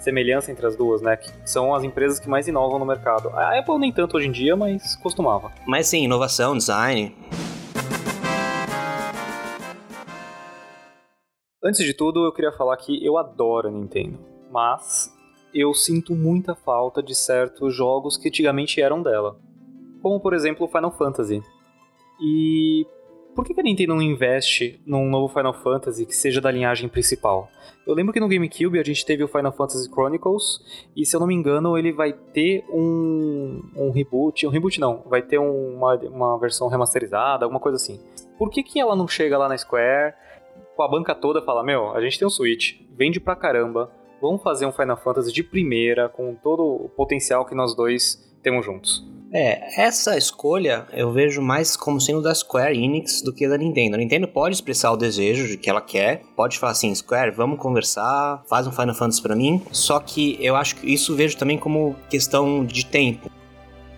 semelhança 0.08 0.50
entre 0.50 0.66
as 0.66 0.78
duas, 0.78 1.02
né? 1.02 1.18
Que 1.18 1.30
são 1.44 1.76
as 1.76 1.84
empresas 1.84 2.18
que 2.18 2.30
mais 2.30 2.48
inovam 2.48 2.80
no 2.80 2.86
mercado. 2.86 3.28
A 3.32 3.60
Apple 3.60 3.78
nem 3.78 3.92
tanto 3.92 4.16
hoje 4.16 4.28
em 4.28 4.32
dia, 4.32 4.56
mas 4.56 4.96
costumava. 4.96 5.52
Mas 5.66 5.88
sim, 5.88 6.06
inovação, 6.06 6.56
design. 6.56 7.14
Antes 11.62 11.84
de 11.86 11.94
tudo, 11.94 12.24
eu 12.24 12.32
queria 12.32 12.54
falar 12.54 12.78
que 12.78 13.06
eu 13.06 13.18
adoro 13.18 13.68
a 13.68 13.72
Nintendo, 13.72 14.18
mas 14.50 15.14
eu 15.54 15.74
sinto 15.74 16.16
muita 16.16 16.56
falta 16.56 17.04
de 17.04 17.14
certos 17.14 17.76
jogos 17.76 18.16
que 18.16 18.30
antigamente 18.30 18.82
eram 18.82 19.04
dela. 19.04 19.38
Como, 20.02 20.22
por 20.22 20.34
exemplo, 20.34 20.70
Final 20.70 20.92
Fantasy. 20.92 21.44
E 22.22 22.88
por 23.38 23.46
que 23.46 23.60
a 23.60 23.62
Nintendo 23.62 23.94
não 23.94 24.02
investe 24.02 24.82
num 24.84 25.08
novo 25.08 25.32
Final 25.32 25.54
Fantasy 25.54 26.08
que 26.08 26.16
seja 26.16 26.42
da 26.42 26.50
linhagem 26.50 26.90
principal? 26.90 27.52
Eu 27.86 27.94
lembro 27.94 28.12
que 28.12 28.20
no 28.20 28.28
GameCube 28.28 28.80
a 28.80 28.84
gente 28.84 29.06
teve 29.06 29.24
o 29.24 29.28
Final 29.28 29.52
Fantasy 29.52 29.88
Chronicles, 29.92 30.60
e 30.96 31.06
se 31.06 31.16
eu 31.16 31.20
não 31.20 31.28
me 31.28 31.36
engano, 31.36 31.78
ele 31.78 31.92
vai 31.92 32.14
ter 32.14 32.66
um, 32.68 33.62
um 33.76 33.92
reboot. 33.92 34.48
Um 34.48 34.50
reboot 34.50 34.80
não, 34.80 35.04
vai 35.06 35.22
ter 35.22 35.38
uma, 35.38 35.94
uma 35.94 36.40
versão 36.40 36.68
remasterizada, 36.68 37.46
alguma 37.46 37.60
coisa 37.60 37.76
assim. 37.76 38.00
Por 38.40 38.50
que, 38.50 38.64
que 38.64 38.80
ela 38.80 38.96
não 38.96 39.08
chega 39.08 39.38
lá 39.38 39.48
na 39.48 39.56
Square 39.56 40.16
com 40.76 40.82
a 40.82 40.88
banca 40.88 41.14
toda 41.14 41.40
fala: 41.40 41.64
Meu, 41.64 41.92
a 41.92 42.02
gente 42.02 42.18
tem 42.18 42.28
um 42.28 42.32
Switch, 42.32 42.82
vende 42.98 43.20
pra 43.20 43.36
caramba, 43.36 43.92
vamos 44.20 44.42
fazer 44.42 44.66
um 44.66 44.72
Final 44.72 44.98
Fantasy 44.98 45.32
de 45.32 45.44
primeira, 45.44 46.10
com 46.10 46.34
todo 46.34 46.64
o 46.64 46.90
potencial 46.90 47.46
que 47.46 47.54
nós 47.54 47.76
dois 47.76 48.36
temos 48.42 48.66
juntos? 48.66 49.06
É, 49.32 49.82
essa 49.82 50.18
escolha 50.18 50.88
eu 50.94 51.12
vejo 51.12 51.42
mais 51.42 51.76
como 51.76 52.00
sendo 52.00 52.22
da 52.22 52.34
Square 52.34 52.78
Enix 52.78 53.22
do 53.22 53.34
que 53.34 53.48
da 53.48 53.58
Nintendo. 53.58 53.96
A 53.96 53.98
Nintendo 53.98 54.28
pode 54.28 54.56
expressar 54.56 54.92
o 54.92 54.98
desejo 54.98 55.48
de 55.48 55.58
que 55.58 55.70
ela 55.70 55.82
quer, 55.82 56.22
pode 56.36 56.58
falar 56.58 56.72
assim, 56.72 56.94
Square, 56.96 57.32
vamos 57.32 57.60
conversar, 57.60 58.42
faz 58.48 58.66
um 58.66 58.72
Final 58.72 58.96
Fantasy 58.96 59.22
para 59.22 59.36
mim. 59.36 59.62
Só 59.72 60.00
que 60.00 60.38
eu 60.40 60.56
acho 60.56 60.78
que 60.78 60.92
isso 60.92 61.16
vejo 61.16 61.38
também 61.38 61.58
como 61.58 61.96
questão 62.10 62.66
de 62.66 62.86
tempo. 62.86 63.30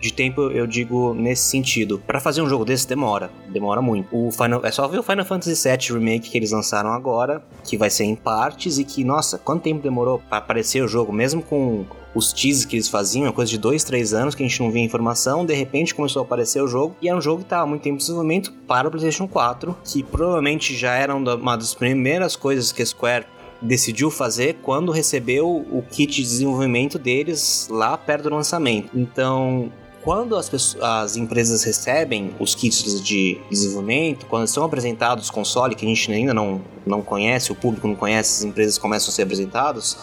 De 0.00 0.12
tempo 0.12 0.50
eu 0.50 0.66
digo 0.66 1.12
nesse 1.12 1.42
sentido. 1.42 1.98
Para 2.06 2.18
fazer 2.18 2.40
um 2.40 2.48
jogo 2.48 2.64
desse 2.64 2.88
demora, 2.88 3.30
demora 3.50 3.82
muito. 3.82 4.08
O 4.16 4.32
Final, 4.32 4.64
é 4.64 4.70
só 4.72 4.88
ver 4.88 4.98
o 4.98 5.02
Final 5.02 5.26
Fantasy 5.26 5.68
VII 5.68 5.98
Remake 5.98 6.30
que 6.30 6.38
eles 6.38 6.50
lançaram 6.50 6.90
agora, 6.90 7.44
que 7.62 7.76
vai 7.76 7.90
ser 7.90 8.04
em 8.04 8.16
partes 8.16 8.78
e 8.78 8.84
que, 8.84 9.04
nossa, 9.04 9.38
quanto 9.38 9.62
tempo 9.62 9.82
demorou 9.82 10.18
para 10.18 10.38
aparecer 10.38 10.82
o 10.82 10.88
jogo, 10.88 11.12
mesmo 11.12 11.42
com 11.42 11.84
os 12.14 12.32
teasers 12.32 12.64
que 12.64 12.76
eles 12.76 12.88
faziam, 12.88 13.24
uma 13.24 13.32
coisa 13.32 13.50
de 13.50 13.58
dois, 13.58 13.84
três 13.84 14.12
anos 14.12 14.34
que 14.34 14.42
a 14.42 14.48
gente 14.48 14.60
não 14.60 14.70
via 14.70 14.82
informação, 14.82 15.44
de 15.44 15.54
repente 15.54 15.94
começou 15.94 16.22
a 16.22 16.24
aparecer 16.24 16.62
o 16.62 16.66
jogo, 16.66 16.96
e 17.00 17.08
era 17.08 17.16
um 17.16 17.20
jogo 17.20 17.38
que 17.38 17.46
estava 17.46 17.62
há 17.62 17.66
muito 17.66 17.82
tempo 17.82 17.94
em 17.94 17.98
desenvolvimento 17.98 18.52
para 18.66 18.88
o 18.88 18.90
PlayStation 18.90 19.28
4, 19.28 19.76
que 19.84 20.02
provavelmente 20.02 20.76
já 20.76 20.94
era 20.94 21.14
uma 21.14 21.56
das 21.56 21.74
primeiras 21.74 22.36
coisas 22.36 22.72
que 22.72 22.82
a 22.82 22.86
Square 22.86 23.26
decidiu 23.62 24.10
fazer 24.10 24.56
quando 24.62 24.90
recebeu 24.90 25.48
o 25.48 25.84
kit 25.90 26.14
de 26.14 26.22
desenvolvimento 26.22 26.98
deles 26.98 27.68
lá 27.70 27.96
perto 27.96 28.24
do 28.28 28.34
lançamento. 28.34 28.90
Então, 28.94 29.70
quando 30.02 30.34
as, 30.34 30.48
pessoas, 30.48 30.82
as, 30.82 31.16
empresas 31.16 31.62
recebem 31.62 32.34
os 32.40 32.54
kits 32.54 33.02
de 33.02 33.38
desenvolvimento, 33.50 34.24
quando 34.26 34.46
são 34.46 34.64
apresentados 34.64 35.24
os 35.24 35.30
consoles, 35.30 35.76
que 35.76 35.84
a 35.84 35.88
gente 35.88 36.10
ainda 36.10 36.32
não, 36.32 36.62
não 36.86 37.02
conhece, 37.02 37.52
o 37.52 37.54
público 37.54 37.86
não 37.86 37.94
conhece, 37.94 38.38
as 38.38 38.44
empresas 38.44 38.78
começam 38.78 39.10
a 39.10 39.12
ser 39.12 39.22
apresentados, 39.22 39.98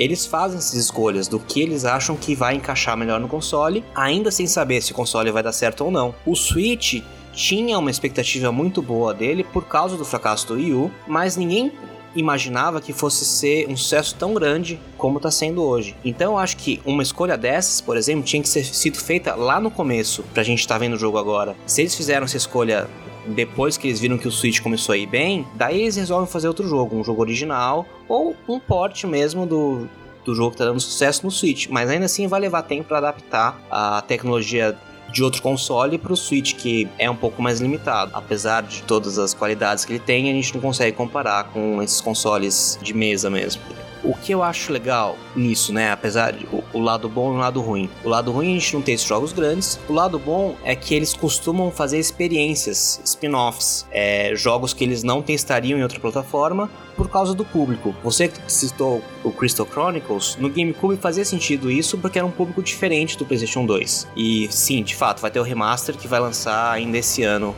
eles 0.00 0.24
fazem 0.24 0.56
essas 0.56 0.72
escolhas 0.72 1.28
do 1.28 1.38
que 1.38 1.60
eles 1.60 1.84
acham 1.84 2.16
que 2.16 2.34
vai 2.34 2.54
encaixar 2.54 2.96
melhor 2.96 3.20
no 3.20 3.28
console, 3.28 3.84
ainda 3.94 4.30
sem 4.30 4.46
saber 4.46 4.80
se 4.80 4.92
o 4.92 4.94
console 4.94 5.30
vai 5.30 5.42
dar 5.42 5.52
certo 5.52 5.84
ou 5.84 5.90
não. 5.90 6.14
O 6.24 6.34
Switch 6.34 7.02
tinha 7.34 7.78
uma 7.78 7.90
expectativa 7.90 8.50
muito 8.50 8.80
boa 8.80 9.12
dele 9.12 9.44
por 9.44 9.66
causa 9.66 9.98
do 9.98 10.04
fracasso 10.04 10.46
do 10.48 10.54
Wii 10.54 10.72
U, 10.72 10.90
mas 11.06 11.36
ninguém 11.36 11.70
imaginava 12.16 12.80
que 12.80 12.92
fosse 12.94 13.24
ser 13.24 13.68
um 13.68 13.76
sucesso 13.76 14.14
tão 14.18 14.32
grande 14.32 14.80
como 14.96 15.18
está 15.18 15.30
sendo 15.30 15.62
hoje. 15.62 15.94
Então 16.02 16.32
eu 16.32 16.38
acho 16.38 16.56
que 16.56 16.80
uma 16.84 17.02
escolha 17.02 17.36
dessas, 17.36 17.80
por 17.80 17.96
exemplo, 17.96 18.24
tinha 18.24 18.42
que 18.42 18.48
ser 18.48 18.64
sido 18.64 18.96
feita 18.96 19.34
lá 19.34 19.60
no 19.60 19.70
começo, 19.70 20.24
pra 20.34 20.42
gente 20.42 20.60
estar 20.60 20.76
tá 20.76 20.78
vendo 20.78 20.94
o 20.94 20.98
jogo 20.98 21.18
agora. 21.18 21.54
Se 21.66 21.82
eles 21.82 21.94
fizeram 21.94 22.24
essa 22.24 22.38
escolha 22.38 22.88
depois 23.26 23.76
que 23.76 23.88
eles 23.88 24.00
viram 24.00 24.18
que 24.18 24.28
o 24.28 24.30
Switch 24.30 24.60
começou 24.60 24.94
a 24.94 24.98
ir 24.98 25.06
bem, 25.06 25.46
daí 25.54 25.82
eles 25.82 25.96
resolvem 25.96 26.30
fazer 26.30 26.48
outro 26.48 26.66
jogo, 26.66 26.96
um 26.96 27.04
jogo 27.04 27.20
original 27.20 27.86
ou 28.08 28.34
um 28.48 28.58
port 28.58 29.04
mesmo 29.04 29.46
do, 29.46 29.88
do 30.24 30.34
jogo 30.34 30.52
que 30.52 30.58
tá 30.58 30.64
dando 30.64 30.80
sucesso 30.80 31.24
no 31.24 31.30
Switch. 31.30 31.68
Mas 31.68 31.88
ainda 31.90 32.06
assim 32.06 32.26
vai 32.26 32.40
levar 32.40 32.62
tempo 32.62 32.88
para 32.88 32.98
adaptar 32.98 33.60
a 33.70 34.02
tecnologia 34.02 34.76
de 35.12 35.22
outro 35.24 35.42
console 35.42 35.98
para 35.98 36.12
o 36.12 36.16
Switch, 36.16 36.54
que 36.54 36.88
é 36.98 37.10
um 37.10 37.16
pouco 37.16 37.42
mais 37.42 37.60
limitado. 37.60 38.12
Apesar 38.14 38.62
de 38.62 38.82
todas 38.82 39.18
as 39.18 39.34
qualidades 39.34 39.84
que 39.84 39.92
ele 39.92 39.98
tem, 40.00 40.30
a 40.30 40.32
gente 40.32 40.54
não 40.54 40.60
consegue 40.60 40.96
comparar 40.96 41.44
com 41.44 41.82
esses 41.82 42.00
consoles 42.00 42.78
de 42.80 42.94
mesa 42.94 43.28
mesmo. 43.28 43.60
O 44.02 44.14
que 44.14 44.32
eu 44.32 44.42
acho 44.42 44.72
legal 44.72 45.16
nisso, 45.36 45.72
né? 45.72 45.90
Apesar 45.90 46.32
de 46.32 46.46
o, 46.46 46.62
o, 46.72 46.78
lado 46.78 47.08
bom 47.08 47.32
e 47.32 47.36
o 47.36 47.38
lado 47.38 47.60
ruim. 47.60 47.88
O 48.04 48.08
lado 48.08 48.32
ruim 48.32 48.56
a 48.56 48.58
gente 48.58 48.74
não 48.74 48.82
ter 48.82 48.92
esses 48.92 49.06
jogos 49.06 49.32
grandes. 49.32 49.78
O 49.88 49.92
lado 49.92 50.18
bom 50.18 50.56
é 50.64 50.74
que 50.74 50.94
eles 50.94 51.14
costumam 51.14 51.70
fazer 51.70 51.98
experiências, 51.98 53.00
spin-offs, 53.04 53.86
é, 53.90 54.34
jogos 54.34 54.72
que 54.72 54.84
eles 54.84 55.02
não 55.02 55.22
testariam 55.22 55.78
em 55.78 55.82
outra 55.82 56.00
plataforma 56.00 56.70
por 56.96 57.08
causa 57.08 57.34
do 57.34 57.44
público. 57.44 57.94
Você 58.02 58.30
citou 58.46 59.02
o 59.24 59.30
Crystal 59.30 59.66
Chronicles, 59.66 60.36
no 60.36 60.48
GameCube 60.48 60.96
fazia 60.96 61.24
sentido 61.24 61.70
isso 61.70 61.96
porque 61.98 62.18
era 62.18 62.26
um 62.26 62.30
público 62.30 62.62
diferente 62.62 63.16
do 63.16 63.24
PlayStation 63.24 63.64
2. 63.64 64.08
E 64.16 64.48
sim, 64.50 64.82
de 64.82 64.94
fato, 64.94 65.20
vai 65.20 65.30
ter 65.30 65.40
o 65.40 65.42
remaster 65.42 65.96
que 65.96 66.08
vai 66.08 66.20
lançar 66.20 66.72
ainda 66.72 66.98
esse 66.98 67.22
ano 67.22 67.54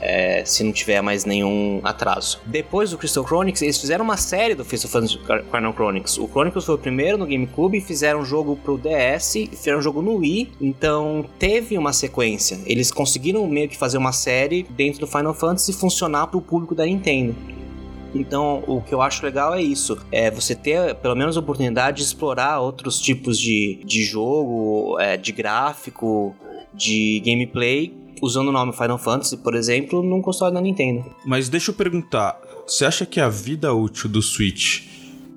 é, 0.00 0.44
se 0.44 0.62
não 0.62 0.72
tiver 0.72 1.00
mais 1.00 1.24
nenhum 1.24 1.80
atraso. 1.82 2.40
Depois 2.46 2.90
do 2.90 2.98
Crystal 2.98 3.24
Chronicles, 3.24 3.62
eles 3.62 3.78
fizeram 3.78 4.04
uma 4.04 4.16
série 4.16 4.54
do 4.54 4.64
Crystal 4.64 4.90
Fantasy 4.90 5.18
Chrono 5.48 5.72
Chronicles. 5.72 6.18
O 6.18 6.28
Chronicles 6.28 6.64
foi 6.64 6.74
o 6.74 6.78
primeiro 6.78 7.18
no 7.18 7.26
GameCube, 7.26 7.80
fizeram 7.80 8.20
um 8.20 8.24
jogo 8.24 8.56
pro 8.56 8.78
DS, 8.78 9.32
fizeram 9.50 9.78
um 9.78 9.82
jogo 9.82 10.02
no 10.02 10.16
Wii, 10.16 10.52
então 10.60 11.24
teve 11.38 11.76
uma 11.78 11.92
sequência. 11.92 12.58
Eles 12.66 12.90
conseguiram 12.90 13.46
meio 13.46 13.68
que 13.68 13.76
fazer 13.76 13.98
uma 13.98 14.12
série 14.12 14.62
dentro 14.62 15.00
do 15.00 15.06
Final 15.06 15.34
Fantasy 15.34 15.72
funcionar 15.72 16.26
pro 16.28 16.40
público 16.40 16.74
da 16.74 16.84
Nintendo. 16.84 17.34
Então, 18.14 18.62
o 18.66 18.80
que 18.80 18.94
eu 18.94 19.02
acho 19.02 19.24
legal 19.24 19.54
é 19.54 19.60
isso. 19.60 19.98
É 20.10 20.30
você 20.30 20.54
ter, 20.54 20.94
pelo 20.96 21.14
menos, 21.14 21.36
a 21.36 21.40
oportunidade 21.40 21.98
de 21.98 22.04
explorar 22.04 22.60
outros 22.60 22.98
tipos 22.98 23.38
de, 23.38 23.82
de 23.84 24.04
jogo, 24.04 24.98
é, 24.98 25.18
de 25.18 25.32
gráfico, 25.32 26.34
de 26.72 27.20
gameplay 27.24 28.05
usando 28.22 28.48
o 28.48 28.52
nome 28.52 28.72
Final 28.72 28.98
Fantasy, 28.98 29.36
por 29.36 29.54
exemplo, 29.54 30.02
num 30.02 30.20
console 30.20 30.54
da 30.54 30.60
Nintendo. 30.60 31.04
Mas 31.24 31.48
deixa 31.48 31.70
eu 31.70 31.74
perguntar, 31.74 32.40
você 32.66 32.84
acha 32.84 33.06
que 33.06 33.20
a 33.20 33.28
vida 33.28 33.72
útil 33.72 34.08
do 34.08 34.22
Switch 34.22 34.96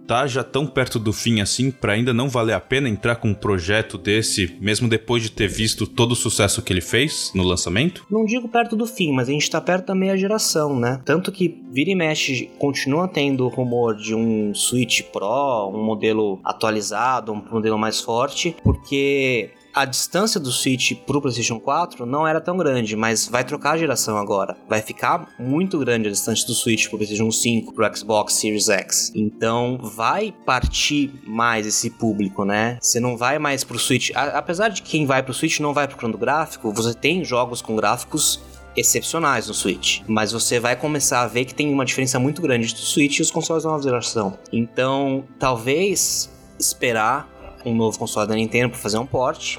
tá 0.10 0.26
já 0.26 0.44
tão 0.44 0.66
perto 0.66 0.98
do 0.98 1.14
fim 1.14 1.40
assim 1.40 1.70
para 1.70 1.94
ainda 1.94 2.12
não 2.12 2.28
valer 2.28 2.54
a 2.54 2.60
pena 2.60 2.90
entrar 2.90 3.18
com 3.18 3.28
um 3.28 3.34
projeto 3.34 3.96
desse, 3.96 4.58
mesmo 4.60 4.90
depois 4.90 5.22
de 5.22 5.32
ter 5.32 5.48
visto 5.48 5.86
todo 5.86 6.14
o 6.14 6.16
sucesso 6.16 6.64
que 6.64 6.74
ele 6.74 6.82
fez 6.82 7.32
no 7.36 7.44
lançamento? 7.44 8.04
Não 8.10 8.26
digo 8.26 8.50
perto 8.50 8.76
do 8.76 8.88
fim, 8.88 9.14
mas 9.14 9.30
a 9.30 9.32
gente 9.32 9.48
tá 9.48 9.62
perto 9.62 9.86
da 9.86 9.94
meia 9.94 10.18
geração, 10.18 10.76
né? 10.76 11.00
Tanto 11.06 11.32
que 11.32 11.62
vira 11.72 11.92
e 11.92 11.96
mexe 11.96 12.50
continua 12.58 13.08
tendo 13.08 13.48
rumor 13.50 13.96
de 13.96 14.16
um 14.16 14.52
Switch 14.56 15.04
Pro, 15.04 15.70
um 15.72 15.84
modelo 15.84 16.40
atualizado, 16.44 17.32
um 17.32 17.44
modelo 17.52 17.78
mais 17.78 18.02
forte, 18.02 18.56
porque 18.64 19.52
a 19.74 19.86
distância 19.86 20.40
do 20.40 20.52
Switch 20.52 20.94
pro 21.06 21.22
PlayStation 21.22 21.60
4 21.60 22.06
não 22.06 22.28
era 22.28 22.42
tão 22.42 22.58
grande, 22.58 22.96
mas 22.96 23.28
vai 23.28 23.44
trocar 23.44 23.72
a 23.72 23.78
geração 23.78 24.18
agora. 24.18 24.58
Vai 24.68 24.82
ficar 24.82 25.28
muito 25.40 25.78
grande 25.80 26.08
a 26.08 26.12
distância 26.12 26.46
do 26.48 26.54
Switch 26.54 26.88
pro 26.88 26.98
PlayStation 26.98 27.32
5, 27.32 27.74
pro 27.74 27.96
Xbox 27.96 28.34
Series 28.34 28.70
X. 28.70 29.12
Então 29.16 29.80
vai 29.82 30.34
partir 30.46 31.12
mais 31.26 31.66
esse 31.66 31.90
público, 31.90 32.44
né? 32.44 32.78
Você 32.82 33.00
não 33.00 33.16
vai 33.16 33.40
mais 33.40 33.64
pro 33.64 33.80
Switch. 33.80 34.12
A, 34.16 34.40
apesar 34.40 34.70
de 34.70 34.82
quem 34.82 35.06
vai 35.06 35.22
pro 35.22 35.34
Switch 35.34 35.60
não 35.60 35.74
vai 35.74 35.88
procurando 35.88 36.18
gráfico, 36.18 36.72
você 36.74 36.94
tem 36.94 37.24
jogos 37.24 37.62
com 37.62 37.76
gráficos 37.76 38.40
excepcionais 38.76 39.48
no 39.48 39.54
Switch, 39.54 40.02
mas 40.08 40.32
você 40.32 40.60
vai 40.60 40.76
começar 40.76 41.22
a 41.22 41.28
ver 41.28 41.46
que 41.46 41.54
tem 41.54 41.74
uma 41.74 41.84
diferença 41.84 42.20
muito 42.20 42.42
grande 42.42 42.68
entre 42.68 42.82
o 42.82 42.86
Switch 42.86 43.18
e 43.18 43.22
os 43.22 43.32
consoles 43.32 43.64
da 43.64 43.70
nova 43.70 43.84
geração. 43.84 44.38
Então, 44.54 45.26
talvez 45.38 46.30
esperar 46.60 47.28
um 47.66 47.76
novo 47.76 47.98
console 47.98 48.28
da 48.28 48.36
Nintendo 48.36 48.70
para 48.70 48.80
fazer 48.80 48.98
um 48.98 49.06
port. 49.06 49.58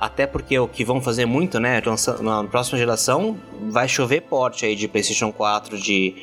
Até 0.00 0.26
porque 0.26 0.58
o 0.58 0.66
que 0.66 0.82
vão 0.82 0.98
fazer 0.98 1.26
muito, 1.26 1.60
né? 1.60 1.82
Na 2.22 2.44
próxima 2.44 2.78
geração 2.78 3.36
vai 3.68 3.86
chover 3.86 4.22
port 4.22 4.62
aí 4.62 4.74
de 4.74 4.88
PlayStation 4.88 5.30
4, 5.30 5.76
de 5.76 6.14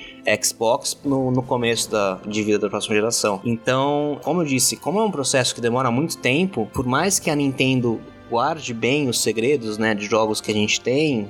Xbox 0.43 0.99
no, 1.05 1.29
no 1.29 1.43
começo 1.43 1.91
da, 1.91 2.19
de 2.25 2.41
vida 2.41 2.57
da 2.57 2.69
próxima 2.69 2.95
geração. 2.95 3.39
Então, 3.45 4.19
como 4.23 4.41
eu 4.41 4.45
disse, 4.45 4.77
como 4.77 4.99
é 4.99 5.03
um 5.03 5.11
processo 5.11 5.53
que 5.53 5.61
demora 5.61 5.91
muito 5.91 6.17
tempo, 6.17 6.67
por 6.73 6.87
mais 6.87 7.19
que 7.19 7.29
a 7.29 7.35
Nintendo 7.35 8.01
guarde 8.31 8.73
bem 8.73 9.07
os 9.09 9.21
segredos, 9.21 9.77
né, 9.77 9.93
de 9.93 10.07
jogos 10.07 10.41
que 10.41 10.49
a 10.49 10.53
gente 10.55 10.81
tem, 10.81 11.29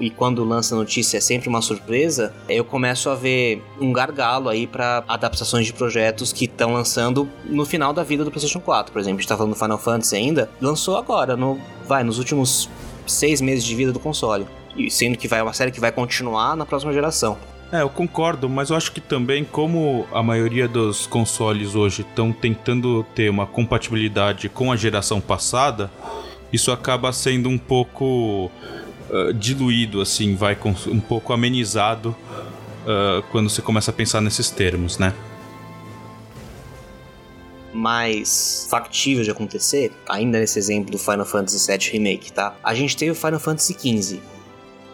e 0.00 0.10
quando 0.10 0.44
lança 0.44 0.74
notícia 0.74 1.18
é 1.18 1.20
sempre 1.20 1.48
uma 1.48 1.62
surpresa, 1.62 2.34
eu 2.48 2.64
começo 2.64 3.08
a 3.08 3.14
ver 3.14 3.62
um 3.80 3.92
gargalo 3.92 4.48
aí 4.48 4.66
para 4.66 5.04
adaptações 5.06 5.66
de 5.66 5.72
projetos 5.72 6.32
que 6.32 6.46
estão 6.46 6.72
lançando 6.72 7.28
no 7.44 7.64
final 7.64 7.92
da 7.92 8.02
vida 8.02 8.24
do 8.24 8.30
PlayStation 8.30 8.60
4, 8.60 8.92
por 8.92 8.98
exemplo. 8.98 9.18
A 9.18 9.20
gente 9.20 9.28
tá 9.28 9.36
falando 9.36 9.52
do 9.52 9.58
Final 9.58 9.78
Fantasy 9.78 10.16
ainda, 10.16 10.50
lançou 10.60 10.96
agora, 10.96 11.36
no, 11.36 11.58
vai, 11.86 12.02
nos 12.02 12.18
últimos 12.18 12.68
seis 13.06 13.40
meses 13.40 13.64
de 13.64 13.74
vida 13.74 13.92
do 13.92 14.00
console. 14.00 14.46
E 14.76 14.90
sendo 14.90 15.16
que 15.16 15.28
vai 15.28 15.40
uma 15.40 15.52
série 15.52 15.70
que 15.70 15.80
vai 15.80 15.92
continuar 15.92 16.56
na 16.56 16.66
próxima 16.66 16.92
geração. 16.92 17.38
É, 17.72 17.82
eu 17.82 17.88
concordo, 17.88 18.48
mas 18.48 18.70
eu 18.70 18.76
acho 18.76 18.92
que 18.92 19.00
também, 19.00 19.44
como 19.44 20.06
a 20.12 20.22
maioria 20.22 20.68
dos 20.68 21.06
consoles 21.06 21.74
hoje 21.74 22.02
estão 22.02 22.32
tentando 22.32 23.04
ter 23.14 23.28
uma 23.28 23.46
compatibilidade 23.46 24.48
com 24.48 24.70
a 24.70 24.76
geração 24.76 25.20
passada, 25.20 25.90
isso 26.52 26.70
acaba 26.70 27.12
sendo 27.12 27.48
um 27.48 27.58
pouco 27.58 28.50
uh, 29.10 29.32
diluído, 29.32 30.00
assim, 30.00 30.34
vai 30.34 30.56
um 30.86 31.00
pouco 31.00 31.32
amenizado 31.32 32.10
uh, 32.10 33.22
quando 33.30 33.48
você 33.50 33.62
começa 33.62 33.90
a 33.90 33.94
pensar 33.94 34.20
nesses 34.20 34.50
termos, 34.50 34.98
né? 34.98 35.14
mais 37.72 38.66
factível 38.70 39.22
de 39.22 39.30
acontecer, 39.30 39.92
ainda 40.08 40.40
nesse 40.40 40.58
exemplo 40.58 40.90
do 40.90 40.98
Final 40.98 41.26
Fantasy 41.26 41.70
VII 41.70 41.90
Remake, 41.90 42.32
tá? 42.32 42.56
A 42.64 42.74
gente 42.74 42.96
teve 42.96 43.10
o 43.10 43.14
Final 43.14 43.38
Fantasy 43.38 43.74
XV 43.74 44.18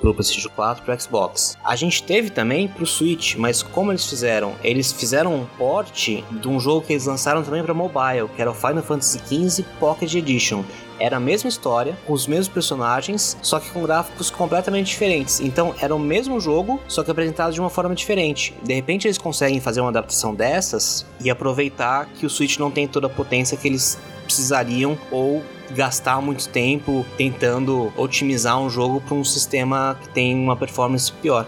pro 0.02 0.12
PlayStation 0.12 0.50
4 0.50 0.84
pro 0.84 1.00
Xbox. 1.00 1.56
A 1.64 1.76
gente 1.76 2.02
teve 2.02 2.28
também 2.28 2.66
pro 2.66 2.84
Switch, 2.84 3.36
mas 3.36 3.62
como 3.62 3.92
eles 3.92 4.04
fizeram? 4.04 4.54
Eles 4.62 4.92
fizeram 4.92 5.34
um 5.34 5.46
port 5.56 6.08
de 6.30 6.48
um 6.48 6.58
jogo 6.58 6.84
que 6.84 6.92
eles 6.92 7.06
lançaram 7.06 7.42
também 7.42 7.62
para 7.62 7.72
mobile, 7.72 8.28
que 8.34 8.42
era 8.42 8.50
o 8.50 8.54
Final 8.54 8.82
Fantasy 8.82 9.20
XV 9.20 9.64
Pocket 9.78 10.12
Edition. 10.14 10.64
Era 10.98 11.16
a 11.16 11.20
mesma 11.20 11.48
história, 11.48 11.96
com 12.06 12.12
os 12.12 12.26
mesmos 12.26 12.48
personagens, 12.48 13.36
só 13.42 13.58
que 13.58 13.70
com 13.70 13.82
gráficos 13.82 14.30
completamente 14.30 14.88
diferentes. 14.88 15.40
Então 15.40 15.74
era 15.80 15.94
o 15.94 15.98
mesmo 15.98 16.38
jogo, 16.38 16.80
só 16.86 17.02
que 17.02 17.10
apresentado 17.10 17.52
de 17.52 17.60
uma 17.60 17.70
forma 17.70 17.94
diferente. 17.94 18.54
De 18.62 18.74
repente 18.74 19.06
eles 19.06 19.18
conseguem 19.18 19.60
fazer 19.60 19.80
uma 19.80 19.90
adaptação 19.90 20.34
dessas 20.34 21.06
e 21.20 21.30
aproveitar 21.30 22.06
que 22.06 22.26
o 22.26 22.30
Switch 22.30 22.58
não 22.58 22.70
tem 22.70 22.86
toda 22.86 23.06
a 23.06 23.10
potência 23.10 23.56
que 23.56 23.66
eles 23.66 23.98
precisariam 24.24 24.98
ou 25.10 25.42
gastar 25.74 26.20
muito 26.20 26.48
tempo 26.48 27.04
tentando 27.16 27.92
otimizar 27.96 28.60
um 28.60 28.68
jogo 28.68 29.00
para 29.00 29.14
um 29.14 29.24
sistema 29.24 29.98
que 30.00 30.08
tem 30.08 30.34
uma 30.34 30.56
performance 30.56 31.12
pior. 31.12 31.46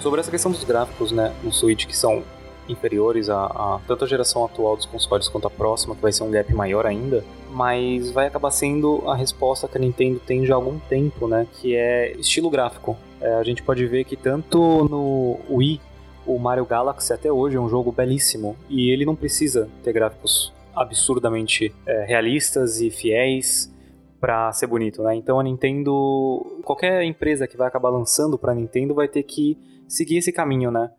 Sobre 0.00 0.20
essa 0.20 0.30
questão 0.30 0.50
dos 0.50 0.64
gráficos, 0.64 1.10
né, 1.10 1.34
no 1.42 1.52
Switch 1.52 1.86
que 1.86 1.96
são 1.96 2.22
inferiores 2.68 3.28
a, 3.28 3.46
a 3.46 3.80
tanto 3.86 4.04
a 4.04 4.06
geração 4.06 4.44
atual 4.44 4.76
dos 4.76 4.86
consoles 4.86 5.28
quanto 5.28 5.46
a 5.46 5.50
próxima, 5.50 5.94
que 5.94 6.02
vai 6.02 6.12
ser 6.12 6.22
um 6.22 6.30
gap 6.30 6.52
maior 6.54 6.86
ainda, 6.86 7.24
mas 7.50 8.10
vai 8.10 8.26
acabar 8.26 8.50
sendo 8.50 9.02
a 9.06 9.16
resposta 9.16 9.66
que 9.66 9.78
a 9.78 9.80
Nintendo 9.80 10.20
tem 10.20 10.44
já 10.44 10.54
há 10.54 10.56
algum 10.56 10.78
tempo, 10.78 11.26
né? 11.26 11.46
Que 11.60 11.74
é 11.74 12.12
estilo 12.12 12.50
gráfico. 12.50 12.96
É, 13.20 13.34
a 13.34 13.42
gente 13.42 13.62
pode 13.62 13.84
ver 13.86 14.04
que 14.04 14.16
tanto 14.16 14.58
no 14.84 15.38
Wii, 15.50 15.80
o 16.26 16.38
Mario 16.38 16.66
Galaxy 16.66 17.12
até 17.12 17.32
hoje 17.32 17.56
é 17.56 17.60
um 17.60 17.68
jogo 17.68 17.90
belíssimo 17.90 18.54
e 18.68 18.90
ele 18.90 19.04
não 19.06 19.16
precisa 19.16 19.68
ter 19.82 19.92
gráficos 19.92 20.52
absurdamente 20.80 21.74
é, 21.86 22.04
realistas 22.04 22.80
e 22.80 22.90
fiéis 22.90 23.72
para 24.20 24.52
ser 24.52 24.66
bonito, 24.66 25.02
né? 25.02 25.14
Então 25.14 25.38
a 25.38 25.42
Nintendo, 25.42 26.60
qualquer 26.64 27.02
empresa 27.04 27.46
que 27.46 27.56
vai 27.56 27.68
acabar 27.68 27.90
lançando 27.90 28.36
para 28.36 28.54
Nintendo 28.54 28.94
vai 28.94 29.06
ter 29.06 29.22
que 29.22 29.56
seguir 29.86 30.18
esse 30.18 30.32
caminho, 30.32 30.70
né? 30.70 30.90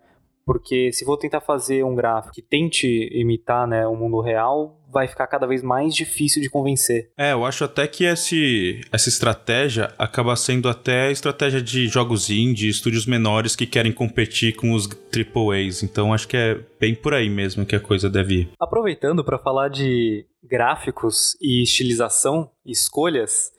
Porque 0.46 0.92
se 0.92 1.06
for 1.06 1.18
tentar 1.18 1.42
fazer 1.42 1.84
um 1.84 1.96
gráfico 1.96 2.34
que 2.34 2.42
tente 2.42 2.88
imitar 3.12 3.68
né, 3.68 3.86
o 3.86 3.96
mundo 3.96 4.20
real, 4.20 4.80
vai 4.92 5.08
ficar 5.08 5.28
cada 5.28 5.46
vez 5.46 5.62
mais 5.62 5.94
difícil 5.94 6.42
de 6.42 6.50
convencer. 6.50 7.12
É, 7.18 7.34
eu 7.34 7.46
acho 7.46 7.64
até 7.64 7.88
que 7.88 8.04
esse, 8.04 8.82
essa 8.92 9.10
estratégia 9.10 9.94
acaba 9.98 10.36
sendo 10.36 10.68
até 10.68 11.12
estratégia 11.12 11.62
de 11.62 11.88
jogos 11.88 12.30
indie, 12.30 12.70
estúdios 12.70 13.06
menores 13.06 13.56
que 13.56 13.68
querem 13.68 13.92
competir 13.92 14.56
com 14.56 14.74
os 14.74 14.88
AAAs. 14.88 15.84
Então 15.84 16.14
acho 16.14 16.28
que 16.28 16.36
é 16.36 16.60
bem 16.80 16.96
por 16.96 17.14
aí 17.14 17.30
mesmo 17.30 17.66
que 17.66 17.76
a 17.76 17.80
coisa 17.80 18.10
deve 18.10 18.34
ir. 18.34 18.50
Aproveitando 18.60 19.24
para 19.24 19.38
falar 19.38 19.70
de 19.70 20.26
gráficos 20.44 21.38
e 21.40 21.64
estilização, 21.64 22.50
escolhas. 22.66 23.52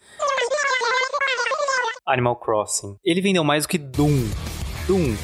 Animal 2.07 2.37
Crossing. 2.37 2.97
Ele 3.05 3.21
vendeu 3.21 3.45
mais 3.45 3.65
do 3.65 3.69
que 3.69 3.79
Doom. 3.79 4.29
Doom 4.89 5.15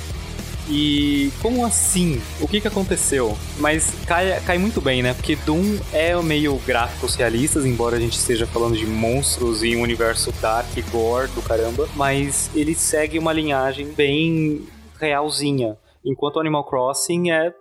e 0.69 1.31
como 1.41 1.65
assim? 1.65 2.21
O 2.41 2.49
que 2.49 2.61
que 2.61 2.69
aconteceu? 2.69 3.37
Mas 3.59 3.95
cai, 4.07 4.41
cai 4.41 4.59
muito 4.59 4.81
bem, 4.81 5.03
né? 5.03 5.15
Porque 5.15 5.37
Doom 5.37 5.79
é 5.93 6.21
meio 6.23 6.57
gráficos 6.67 7.15
realistas, 7.15 7.65
embora 7.65 7.97
a 7.97 8.01
gente 8.01 8.17
esteja 8.17 8.47
falando 8.47 8.77
de 8.77 8.87
monstros 8.87 9.63
e 9.63 9.77
um 9.77 9.83
universo 9.83 10.33
dark, 10.41 10.69
gore 10.91 11.29
do 11.29 11.43
caramba, 11.43 11.89
mas 11.95 12.51
ele 12.55 12.75
segue 12.75 13.19
uma 13.19 13.33
linhagem 13.33 13.93
bem 13.93 14.67
realzinha. 15.01 15.77
Enquanto 16.05 16.41
Animal 16.41 16.65
Crossing 16.65 17.31
é 17.31 17.55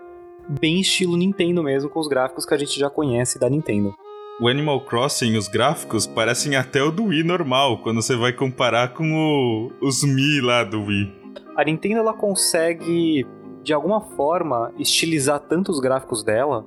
bem 0.59 0.79
estilo 0.79 1.15
Nintendo 1.15 1.63
mesmo, 1.63 1.89
com 1.89 1.99
os 1.99 2.07
gráficos 2.07 2.45
que 2.45 2.53
a 2.53 2.57
gente 2.57 2.79
já 2.79 2.89
conhece 2.89 3.39
da 3.39 3.49
Nintendo. 3.49 3.93
O 4.39 4.47
Animal 4.47 4.81
Crossing, 4.81 5.37
os 5.37 5.47
gráficos, 5.47 6.05
parecem 6.05 6.55
até 6.55 6.83
o 6.83 6.91
do 6.91 7.05
Wii 7.05 7.23
normal, 7.23 7.77
quando 7.77 8.01
você 8.01 8.15
vai 8.15 8.33
comparar 8.33 8.93
com 8.93 9.13
o, 9.13 9.71
os 9.81 10.03
Mi 10.03 10.41
lá 10.41 10.63
do 10.63 10.83
Wii 10.83 11.24
a 11.55 11.63
Nintendo 11.63 11.99
ela 11.99 12.13
consegue 12.13 13.25
de 13.63 13.73
alguma 13.73 14.01
forma 14.01 14.71
estilizar 14.77 15.39
tanto 15.39 15.71
os 15.71 15.79
gráficos 15.79 16.23
dela 16.23 16.65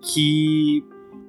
que 0.00 0.82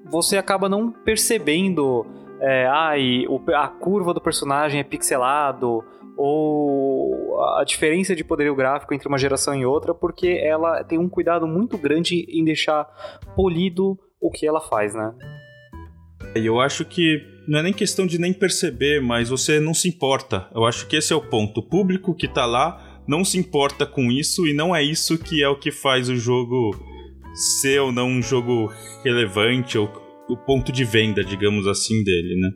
você 0.06 0.38
acaba 0.38 0.70
não 0.70 0.92
percebendo 0.92 2.06
é, 2.42 2.66
ai, 2.68 3.26
a 3.54 3.68
curva 3.68 4.14
do 4.14 4.22
personagem 4.22 4.80
é 4.80 4.84
pixelado 4.84 5.84
ou 6.16 7.42
a 7.58 7.64
diferença 7.64 8.16
de 8.16 8.24
poderio 8.24 8.56
gráfico 8.56 8.94
entre 8.94 9.08
uma 9.08 9.18
geração 9.18 9.56
e 9.56 9.66
outra, 9.66 9.94
porque 9.94 10.28
ela 10.42 10.84
tem 10.84 10.98
um 10.98 11.08
cuidado 11.08 11.48
muito 11.48 11.78
grande 11.78 12.26
em 12.30 12.44
deixar 12.44 12.86
polido 13.36 13.98
o 14.20 14.30
que 14.30 14.46
ela 14.46 14.60
faz, 14.60 14.94
né? 14.94 15.14
Eu 16.36 16.60
acho 16.60 16.84
que 16.86 17.22
não 17.48 17.60
é 17.60 17.64
nem 17.64 17.74
questão 17.74 18.06
de 18.06 18.20
nem 18.20 18.34
perceber, 18.34 19.02
mas 19.02 19.30
você 19.30 19.60
não 19.60 19.74
se 19.74 19.88
importa. 19.88 20.48
Eu 20.54 20.66
acho 20.66 20.88
que 20.88 20.98
esse 20.98 21.14
é 21.14 21.16
o 21.16 21.22
ponto. 21.22 21.62
O 21.62 21.64
público 21.64 22.14
que 22.14 22.28
tá 22.28 22.46
lá 22.46 22.89
não 23.10 23.26
se 23.26 23.40
importa 23.40 23.88
com 23.88 24.12
isso 24.12 24.46
e 24.46 24.54
não 24.54 24.76
é 24.76 24.84
isso 24.84 25.18
que 25.18 25.42
é 25.42 25.50
o 25.50 25.56
que 25.56 25.72
faz 25.72 26.10
o 26.10 26.16
jogo 26.16 26.76
ser 27.34 27.80
ou 27.80 27.92
não 27.92 28.08
um 28.08 28.22
jogo 28.22 28.72
relevante 29.04 29.80
ou 29.80 29.92
o 30.30 30.38
ponto 30.38 30.72
de 30.72 30.86
venda, 30.86 31.24
digamos 31.24 31.66
assim, 31.66 32.04
dele, 32.04 32.40
né? 32.40 32.52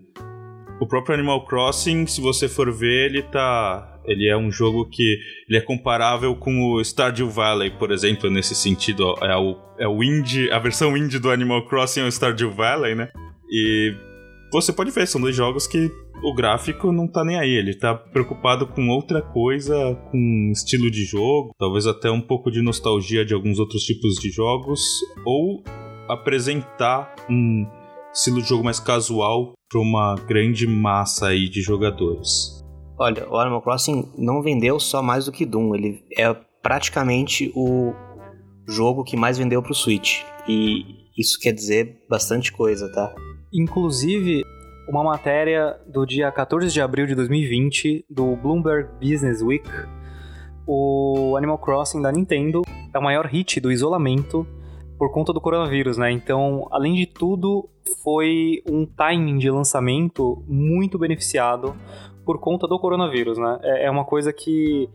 O 0.80 0.86
próprio 0.86 1.16
Animal 1.16 1.44
Crossing, 1.48 2.06
se 2.06 2.22
você 2.22 2.48
for 2.48 2.72
ver, 2.72 3.10
ele 3.10 3.24
tá 3.24 3.89
ele 4.06 4.28
é 4.28 4.38
um 4.38 4.52
jogo 4.52 4.86
que 4.86 5.18
ele 5.50 5.58
é 5.58 5.62
comparável 5.62 6.36
com 6.36 6.62
o 6.62 6.84
Stardew 6.84 7.30
Valley, 7.32 7.72
por 7.72 7.89
exemplo, 7.89 8.30
nesse 8.30 8.54
sentido, 8.54 9.16
é 9.22 9.36
o, 9.36 9.58
é 9.80 9.88
o 9.88 10.04
indie, 10.04 10.52
a 10.52 10.60
versão 10.60 10.96
indie 10.96 11.18
do 11.18 11.32
Animal 11.32 11.66
Crossing 11.68 12.02
é 12.02 12.04
o 12.04 12.12
Stardew 12.12 12.52
Valley, 12.52 12.94
né? 12.94 13.10
E 13.50 13.96
você 14.52 14.72
pode 14.72 14.92
ver, 14.92 15.08
são 15.08 15.20
dois 15.20 15.36
jogos 15.36 15.66
que 15.66 15.89
o 16.21 16.34
gráfico 16.34 16.91
não 16.91 17.08
tá 17.08 17.23
nem 17.23 17.38
aí, 17.38 17.49
ele 17.49 17.73
tá 17.73 17.95
preocupado 17.95 18.67
com 18.67 18.89
outra 18.89 19.21
coisa, 19.21 19.95
com 20.12 20.52
estilo 20.52 20.89
de 20.91 21.04
jogo, 21.06 21.54
talvez 21.58 21.88
até 21.88 22.10
um 22.12 22.21
pouco 22.21 22.52
de 22.52 22.62
nostalgia 22.62 23.26
de 23.26 23.34
alguns 23.34 23.60
outros 23.60 23.84
tipos 23.84 24.15
de 24.15 24.30
jogos, 24.30 24.82
ou 25.26 25.63
apresentar 26.08 27.15
um 27.30 27.65
estilo 28.13 28.41
de 28.41 28.47
jogo 28.47 28.63
mais 28.63 28.80
casual 28.80 29.54
para 29.69 29.82
uma 29.82 30.15
grande 30.15 30.67
massa 30.67 31.28
aí 31.28 31.49
de 31.49 31.62
jogadores. 31.62 32.63
Olha, 32.97 33.28
o 33.28 33.38
Animal 33.38 33.62
Crossing 33.62 34.12
não 34.17 34.41
vendeu 34.41 34.80
só 34.80 35.02
mais 35.02 35.26
do 35.26 35.32
que 35.32 35.45
Doom, 35.45 35.73
ele 35.73 36.04
é 36.17 36.32
praticamente 36.62 37.52
o 37.56 37.91
jogo 38.67 39.04
que 39.04 39.17
mais 39.17 39.38
vendeu 39.38 39.62
pro 39.62 39.73
Switch. 39.73 40.21
E 40.47 40.86
isso 41.17 41.39
quer 41.39 41.52
dizer 41.52 41.97
bastante 42.10 42.52
coisa, 42.52 42.91
tá? 42.91 43.13
Inclusive, 43.54 44.43
uma 44.88 45.04
matéria 45.04 45.80
do 45.88 46.06
dia 46.06 46.32
14 46.32 46.72
de 46.72 46.82
abril 46.82 47.06
de 47.06 47.15
2020 47.15 48.06
do 48.10 48.36
Bloomberg 48.36 48.89
Business 49.00 49.41
Week. 49.41 49.69
O 50.67 51.36
Animal 51.38 51.58
Crossing 51.58 52.02
da 52.02 52.12
Nintendo 52.12 52.62
é 52.93 53.00
o 53.00 53.04
maior 53.04 53.26
hit 53.26 53.60
do 53.60 53.72
isolamento 53.72 54.48
por 54.98 55.12
conta 55.12 55.34
do 55.34 55.41
coronavírus, 55.41 55.98
né? 55.98 56.12
Então, 56.12 56.67
além 56.72 56.93
de 56.93 57.06
tudo, 57.06 57.69
foi 58.04 58.62
um 58.69 58.86
timing 58.86 59.38
de 59.38 59.50
lançamento 59.50 60.43
muito 60.48 60.98
beneficiado 60.98 61.76
por 62.26 62.39
conta 62.39 62.67
do 62.67 62.80
coronavírus, 62.80 63.38
né? 63.38 63.60
É, 63.62 63.86
é 63.86 63.91
uma 63.91 64.06
coisa 64.06 64.32
que 64.32 64.89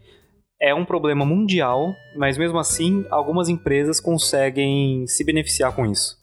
é 0.61 0.75
um 0.75 0.85
problema 0.85 1.25
mundial, 1.25 1.95
mas 2.17 2.37
mesmo 2.37 2.59
assim, 2.59 3.05
algumas 3.11 3.49
empresas 3.49 4.01
conseguem 4.01 5.07
se 5.07 5.25
beneficiar 5.25 5.75
com 5.75 5.87
isso. 5.87 6.18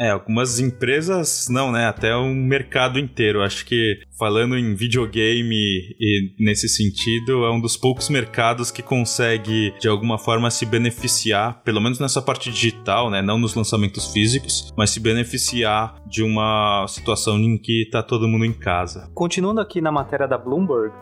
É, 0.00 0.10
algumas 0.10 0.58
empresas 0.58 1.46
não, 1.48 1.70
né? 1.70 1.86
Até 1.86 2.14
o 2.16 2.26
mercado 2.34 2.98
inteiro. 2.98 3.42
Acho 3.42 3.64
que 3.64 4.00
falando 4.18 4.56
em 4.56 4.74
videogame 4.74 5.54
e 6.00 6.34
nesse 6.38 6.68
sentido, 6.68 7.44
é 7.44 7.50
um 7.50 7.60
dos 7.60 7.76
poucos 7.76 8.08
mercados 8.08 8.70
que 8.70 8.82
consegue 8.82 9.72
de 9.78 9.88
alguma 9.88 10.18
forma 10.18 10.50
se 10.50 10.66
beneficiar, 10.66 11.62
pelo 11.62 11.80
menos 11.80 12.00
nessa 12.00 12.20
parte 12.20 12.50
digital, 12.50 13.08
né? 13.08 13.22
Não 13.22 13.38
nos 13.38 13.54
lançamentos 13.54 14.12
físicos, 14.12 14.72
mas 14.76 14.90
se 14.90 14.98
beneficiar 14.98 15.96
de 16.06 16.22
uma 16.22 16.86
situação 16.88 17.38
em 17.38 17.56
que 17.56 17.88
tá 17.90 18.02
todo 18.02 18.28
mundo 18.28 18.44
em 18.44 18.52
casa. 18.52 19.10
Continuando 19.14 19.60
aqui 19.60 19.80
na 19.80 19.92
matéria 19.92 20.26
da 20.26 20.36
Bloomberg, 20.36 20.92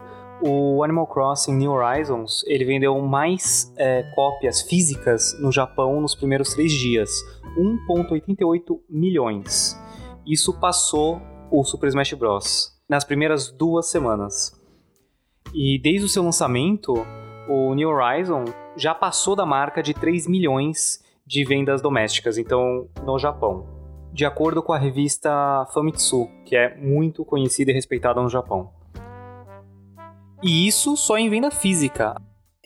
o 0.42 0.82
Animal 0.82 1.06
Crossing 1.06 1.54
New 1.54 1.70
Horizons 1.72 2.42
ele 2.46 2.64
vendeu 2.64 3.00
mais 3.00 3.72
é, 3.76 4.02
cópias 4.14 4.60
físicas 4.62 5.38
no 5.40 5.52
Japão 5.52 6.00
nos 6.00 6.14
primeiros 6.14 6.52
três 6.52 6.72
dias, 6.72 7.10
1,88 7.56 8.80
milhões. 8.90 9.78
Isso 10.26 10.58
passou 10.58 11.20
o 11.50 11.62
Super 11.64 11.88
Smash 11.88 12.14
Bros. 12.14 12.72
nas 12.88 13.04
primeiras 13.04 13.52
duas 13.52 13.88
semanas. 13.88 14.60
E 15.54 15.78
desde 15.80 16.06
o 16.06 16.08
seu 16.08 16.22
lançamento, 16.22 16.94
o 17.48 17.74
New 17.74 17.88
Horizon 17.88 18.44
já 18.76 18.94
passou 18.94 19.36
da 19.36 19.46
marca 19.46 19.82
de 19.82 19.94
3 19.94 20.26
milhões 20.26 21.04
de 21.26 21.44
vendas 21.44 21.80
domésticas, 21.80 22.36
então 22.36 22.88
no 23.04 23.18
Japão. 23.18 23.66
De 24.12 24.24
acordo 24.24 24.62
com 24.62 24.72
a 24.72 24.78
revista 24.78 25.66
Famitsu, 25.72 26.28
que 26.44 26.56
é 26.56 26.76
muito 26.76 27.24
conhecida 27.24 27.70
e 27.70 27.74
respeitada 27.74 28.20
no 28.20 28.28
Japão. 28.28 28.81
E 30.42 30.66
isso 30.66 30.96
só 30.96 31.16
em 31.16 31.30
venda 31.30 31.52
física. 31.52 32.16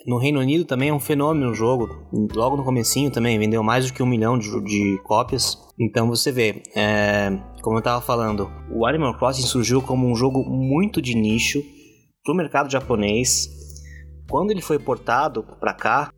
No 0.06 0.18
Reino 0.18 0.40
Unido 0.40 0.64
também 0.64 0.88
é 0.88 0.94
um 0.94 1.00
fenômeno 1.00 1.50
o 1.50 1.54
jogo. 1.54 1.88
Logo 2.34 2.56
no 2.56 2.64
comecinho 2.64 3.10
também 3.10 3.38
vendeu 3.38 3.62
mais 3.62 3.86
do 3.86 3.92
que 3.92 4.02
um 4.02 4.06
milhão 4.06 4.38
de, 4.38 4.48
de 4.64 4.98
cópias. 5.02 5.58
Então 5.78 6.08
você 6.08 6.32
vê, 6.32 6.62
é, 6.74 7.38
como 7.60 7.76
eu 7.76 7.80
estava 7.80 8.00
falando, 8.00 8.50
o 8.72 8.86
Animal 8.86 9.18
Crossing 9.18 9.42
surgiu 9.42 9.82
como 9.82 10.10
um 10.10 10.16
jogo 10.16 10.42
muito 10.48 11.02
de 11.02 11.14
nicho 11.14 11.62
para 12.24 12.32
o 12.32 12.36
mercado 12.36 12.70
japonês. 12.70 13.46
Quando 14.30 14.52
ele 14.52 14.62
foi 14.62 14.78
portado 14.78 15.42
para 15.60 15.74
cá, 15.74 16.10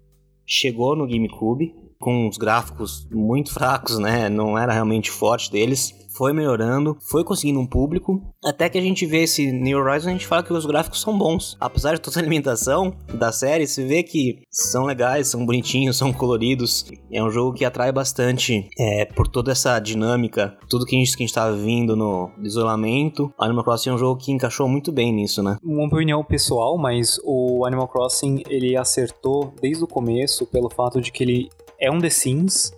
chegou 0.47 0.94
no 0.94 1.09
GameCube 1.09 1.75
com 1.99 2.29
os 2.29 2.38
gráficos 2.38 3.09
muito 3.11 3.53
fracos, 3.53 3.99
né? 3.99 4.29
Não 4.29 4.57
era 4.57 4.73
realmente 4.73 5.11
forte 5.11 5.51
deles 5.51 5.92
foi 6.19 6.33
melhorando, 6.33 6.99
foi 7.09 7.23
conseguindo 7.23 7.61
um 7.61 7.67
público, 7.67 8.21
até 8.45 8.69
que 8.69 8.77
a 8.77 8.81
gente 8.81 9.07
vê 9.07 9.23
esse 9.23 9.53
New 9.53 9.79
Horizons, 9.79 10.09
a 10.09 10.11
gente 10.11 10.27
fala 10.27 10.43
que 10.43 10.53
os 10.53 10.67
gráficos 10.67 11.01
são 11.01 11.17
bons. 11.17 11.57
Apesar 11.61 11.95
de 11.95 12.01
toda 12.01 12.19
a 12.19 12.21
alimentação 12.21 12.93
da 13.15 13.31
série, 13.31 13.69
você 13.69 13.85
vê 13.87 14.03
que 14.03 14.41
são 14.51 14.85
legais, 14.85 15.29
são 15.29 15.47
bonitinhos, 15.47 15.97
são 15.97 16.13
coloridos. 16.13 16.87
É 17.13 17.23
um 17.23 17.31
jogo 17.31 17.57
que 17.57 17.65
atrai 17.65 17.93
bastante 17.93 18.69
é, 18.77 19.05
por 19.05 19.29
toda 19.29 19.53
essa 19.53 19.79
dinâmica, 19.79 20.59
tudo 20.69 20.85
que 20.85 20.97
a 20.97 20.99
gente, 20.99 21.33
tava 21.33 21.57
vindo 21.57 21.95
no 21.95 22.33
isolamento. 22.43 23.33
Animal 23.39 23.65
Crossing 23.65 23.91
é 23.91 23.93
um 23.93 23.99
jogo 23.99 24.21
que 24.21 24.33
encaixou 24.33 24.69
muito 24.69 24.91
bem 24.91 25.13
nisso, 25.13 25.41
né? 25.41 25.57
Uma 25.63 25.87
opinião 25.87 26.25
pessoal, 26.25 26.77
mas 26.77 27.21
o 27.25 27.65
Animal 27.65 27.87
Crossing 27.87 28.43
ele 28.49 28.77
acertou 28.77 29.55
desde 29.61 29.85
o 29.85 29.87
começo 29.87 30.47
pelo 30.47 30.69
fato 30.69 31.01
de 31.01 31.13
que 31.13 31.23
ele 31.23 31.49
é 31.81 31.91
um 31.91 32.01
The 32.01 32.11
Sims, 32.11 32.73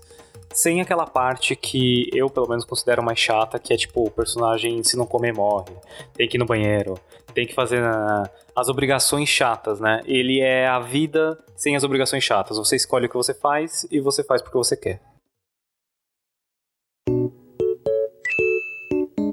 sem 0.53 0.81
aquela 0.81 1.07
parte 1.07 1.55
que 1.55 2.11
eu, 2.13 2.29
pelo 2.29 2.49
menos, 2.49 2.65
considero 2.65 3.03
mais 3.03 3.19
chata, 3.19 3.59
que 3.59 3.73
é 3.73 3.77
tipo, 3.77 4.05
o 4.05 4.11
personagem, 4.11 4.83
se 4.83 4.97
não 4.97 5.07
comer, 5.07 5.33
morre. 5.33 5.73
Tem 6.15 6.29
que 6.29 6.37
ir 6.37 6.41
no 6.41 6.47
banheiro. 6.47 6.99
Tem 7.35 7.47
que 7.47 7.55
fazer 7.55 7.83
uh, 7.83 8.29
as 8.55 8.69
obrigações 8.69 9.29
chatas, 9.29 9.79
né? 9.81 10.03
Ele 10.05 10.41
é 10.41 10.67
a 10.67 10.81
vida 10.81 11.39
sem 11.57 11.77
as 11.77 11.85
obrigações 11.85 12.25
chatas. 12.25 12.57
Você 12.57 12.77
escolhe 12.77 13.07
o 13.07 13.09
que 13.09 13.17
você 13.17 13.33
faz 13.33 13.87
e 13.91 14.01
você 14.01 14.25
faz 14.25 14.43
porque 14.43 14.59
você 14.59 14.77
quer. 14.77 15.01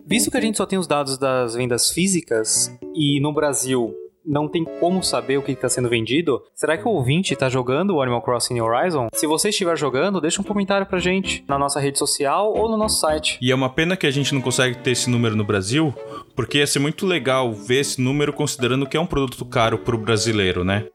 Visto 0.06 0.32
que 0.32 0.38
a 0.38 0.41
gente 0.41 0.58
só 0.58 0.65
tem 0.65 0.80
os 0.80 0.88
dados 0.88 1.17
das 1.17 1.56
vendas 1.56 1.91
físicas 1.91 2.71
e 2.95 3.19
no 3.19 3.34
Brasil 3.34 3.93
não 4.27 4.47
tem 4.47 4.65
como 4.79 5.01
saber 5.01 5.37
o 5.37 5.41
que 5.41 5.53
está 5.53 5.69
sendo 5.69 5.87
vendido, 5.87 6.43
será 6.53 6.77
que 6.77 6.85
o 6.85 6.91
ouvinte 6.91 7.33
está 7.33 7.47
jogando 7.47 7.95
o 7.95 8.01
Animal 8.01 8.21
Crossing 8.21 8.59
Horizon? 8.59 9.07
Se 9.13 9.25
você 9.25 9.49
estiver 9.49 9.77
jogando, 9.77 10.19
deixa 10.19 10.41
um 10.41 10.45
comentário 10.45 10.85
pra 10.85 10.99
gente 10.99 11.45
na 11.47 11.57
nossa 11.57 11.79
rede 11.79 11.97
social 11.97 12.53
ou 12.53 12.69
no 12.69 12.75
nosso 12.75 12.99
site. 12.99 13.39
E 13.41 13.51
é 13.51 13.55
uma 13.55 13.69
pena 13.69 13.95
que 13.95 14.05
a 14.05 14.11
gente 14.11 14.33
não 14.33 14.41
consegue 14.41 14.77
ter 14.79 14.91
esse 14.91 15.09
número 15.09 15.35
no 15.35 15.45
Brasil, 15.45 15.93
porque 16.35 16.57
ia 16.57 16.67
ser 16.67 16.79
muito 16.79 17.05
legal 17.05 17.53
ver 17.53 17.79
esse 17.79 18.01
número 18.01 18.33
considerando 18.33 18.85
que 18.85 18.97
é 18.97 18.99
um 18.99 19.05
produto 19.05 19.45
caro 19.45 19.77
pro 19.77 19.97
brasileiro, 19.97 20.63
né? 20.65 20.85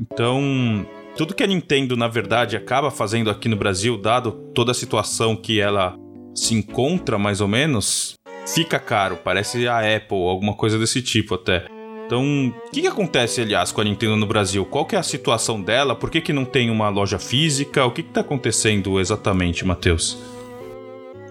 Então, 0.00 0.84
tudo 1.16 1.34
que 1.34 1.44
a 1.44 1.46
Nintendo, 1.46 1.96
na 1.96 2.08
verdade, 2.08 2.56
acaba 2.56 2.90
fazendo 2.90 3.30
aqui 3.30 3.48
no 3.48 3.56
Brasil, 3.56 3.96
dado 3.96 4.32
toda 4.54 4.72
a 4.72 4.74
situação 4.74 5.36
que 5.36 5.60
ela 5.60 5.96
se 6.34 6.54
encontra, 6.54 7.18
mais 7.18 7.40
ou 7.40 7.48
menos, 7.48 8.14
fica 8.46 8.78
caro. 8.78 9.18
Parece 9.22 9.68
a 9.68 9.78
Apple, 9.78 10.26
alguma 10.26 10.54
coisa 10.54 10.78
desse 10.78 11.02
tipo 11.02 11.34
até. 11.34 11.66
Então, 12.10 12.52
o 12.66 12.70
que, 12.72 12.80
que, 12.80 12.88
acontece, 12.88 13.40
aliás, 13.40 13.70
com 13.70 13.80
a 13.80 13.84
Nintendo 13.84 14.16
no 14.16 14.26
Brasil? 14.26 14.64
Qual 14.64 14.84
que 14.84 14.96
é 14.96 14.98
a 14.98 15.02
situação 15.02 15.62
dela? 15.62 15.94
Por 15.94 16.10
que, 16.10 16.20
que 16.20 16.32
não 16.32 16.44
tem 16.44 16.68
uma 16.68 16.88
loja 16.88 17.20
física? 17.20 17.86
O 17.86 17.92
que 17.92 18.00
está 18.00 18.20
acontecendo 18.20 18.98
exatamente, 18.98 19.64
Matheus? 19.64 20.18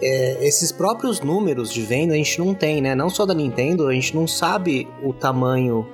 É, 0.01 0.47
esses 0.47 0.71
próprios 0.71 1.19
números 1.19 1.73
de 1.73 1.81
venda 1.81 2.13
a 2.13 2.15
gente 2.15 2.39
não 2.39 2.53
tem, 2.53 2.79
né? 2.79 2.95
Não 2.95 3.09
só 3.09 3.25
da 3.25 3.33
Nintendo, 3.33 3.89
a 3.89 3.93
gente 3.93 4.15
não 4.15 4.25
sabe 4.25 4.87
o 5.03 5.11
tamanho 5.11 5.85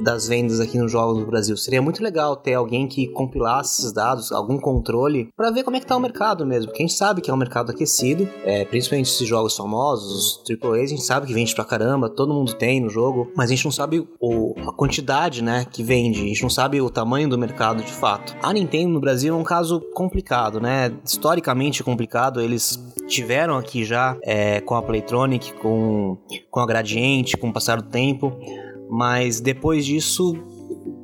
das 0.00 0.28
vendas 0.28 0.60
aqui 0.60 0.78
nos 0.78 0.90
jogos 0.90 1.18
do 1.18 1.26
Brasil. 1.26 1.56
Seria 1.56 1.82
muito 1.82 2.02
legal 2.02 2.36
ter 2.36 2.54
alguém 2.54 2.86
que 2.86 3.06
compilasse 3.08 3.80
esses 3.80 3.92
dados, 3.92 4.32
algum 4.32 4.58
controle, 4.58 5.28
para 5.36 5.50
ver 5.50 5.62
como 5.62 5.76
é 5.76 5.80
que 5.80 5.86
tá 5.86 5.96
o 5.96 6.00
mercado 6.00 6.46
mesmo. 6.46 6.66
Porque 6.66 6.82
a 6.82 6.86
gente 6.86 6.96
sabe 6.96 7.20
que 7.20 7.30
é 7.30 7.34
um 7.34 7.36
mercado 7.36 7.70
aquecido, 7.70 8.28
é, 8.44 8.64
principalmente 8.64 9.06
esses 9.06 9.26
jogos 9.26 9.56
famosos, 9.56 10.42
os 10.42 10.50
AAA, 10.50 10.82
a 10.82 10.86
gente 10.86 11.02
sabe 11.02 11.26
que 11.26 11.34
vende 11.34 11.54
pra 11.54 11.64
caramba, 11.64 12.08
todo 12.08 12.32
mundo 12.32 12.54
tem 12.54 12.80
no 12.80 12.88
jogo, 12.88 13.30
mas 13.36 13.50
a 13.50 13.54
gente 13.54 13.64
não 13.64 13.72
sabe 13.72 14.06
o, 14.20 14.54
a 14.68 14.72
quantidade, 14.72 15.42
né, 15.42 15.66
que 15.70 15.82
vende, 15.82 16.20
a 16.20 16.26
gente 16.26 16.42
não 16.42 16.50
sabe 16.50 16.80
o 16.80 16.90
tamanho 16.90 17.28
do 17.28 17.38
mercado 17.38 17.82
de 17.82 17.92
fato. 17.92 18.36
A 18.42 18.52
Nintendo 18.52 18.90
no 18.90 19.00
Brasil 19.00 19.34
é 19.34 19.36
um 19.36 19.44
caso 19.44 19.80
complicado, 19.94 20.60
né, 20.60 20.92
historicamente 21.04 21.82
complicado, 21.82 22.40
eles 22.40 22.78
tiveram 23.06 23.56
aqui 23.56 23.84
já 23.84 24.16
é, 24.22 24.60
com 24.60 24.74
a 24.74 24.82
Playtronic, 24.82 25.52
com, 25.54 26.16
com 26.50 26.60
a 26.60 26.66
Gradiente, 26.66 27.36
com 27.36 27.48
o 27.48 27.52
passar 27.52 27.80
do 27.80 27.88
tempo, 27.88 28.32
mas 28.94 29.40
depois 29.40 29.84
disso 29.84 30.36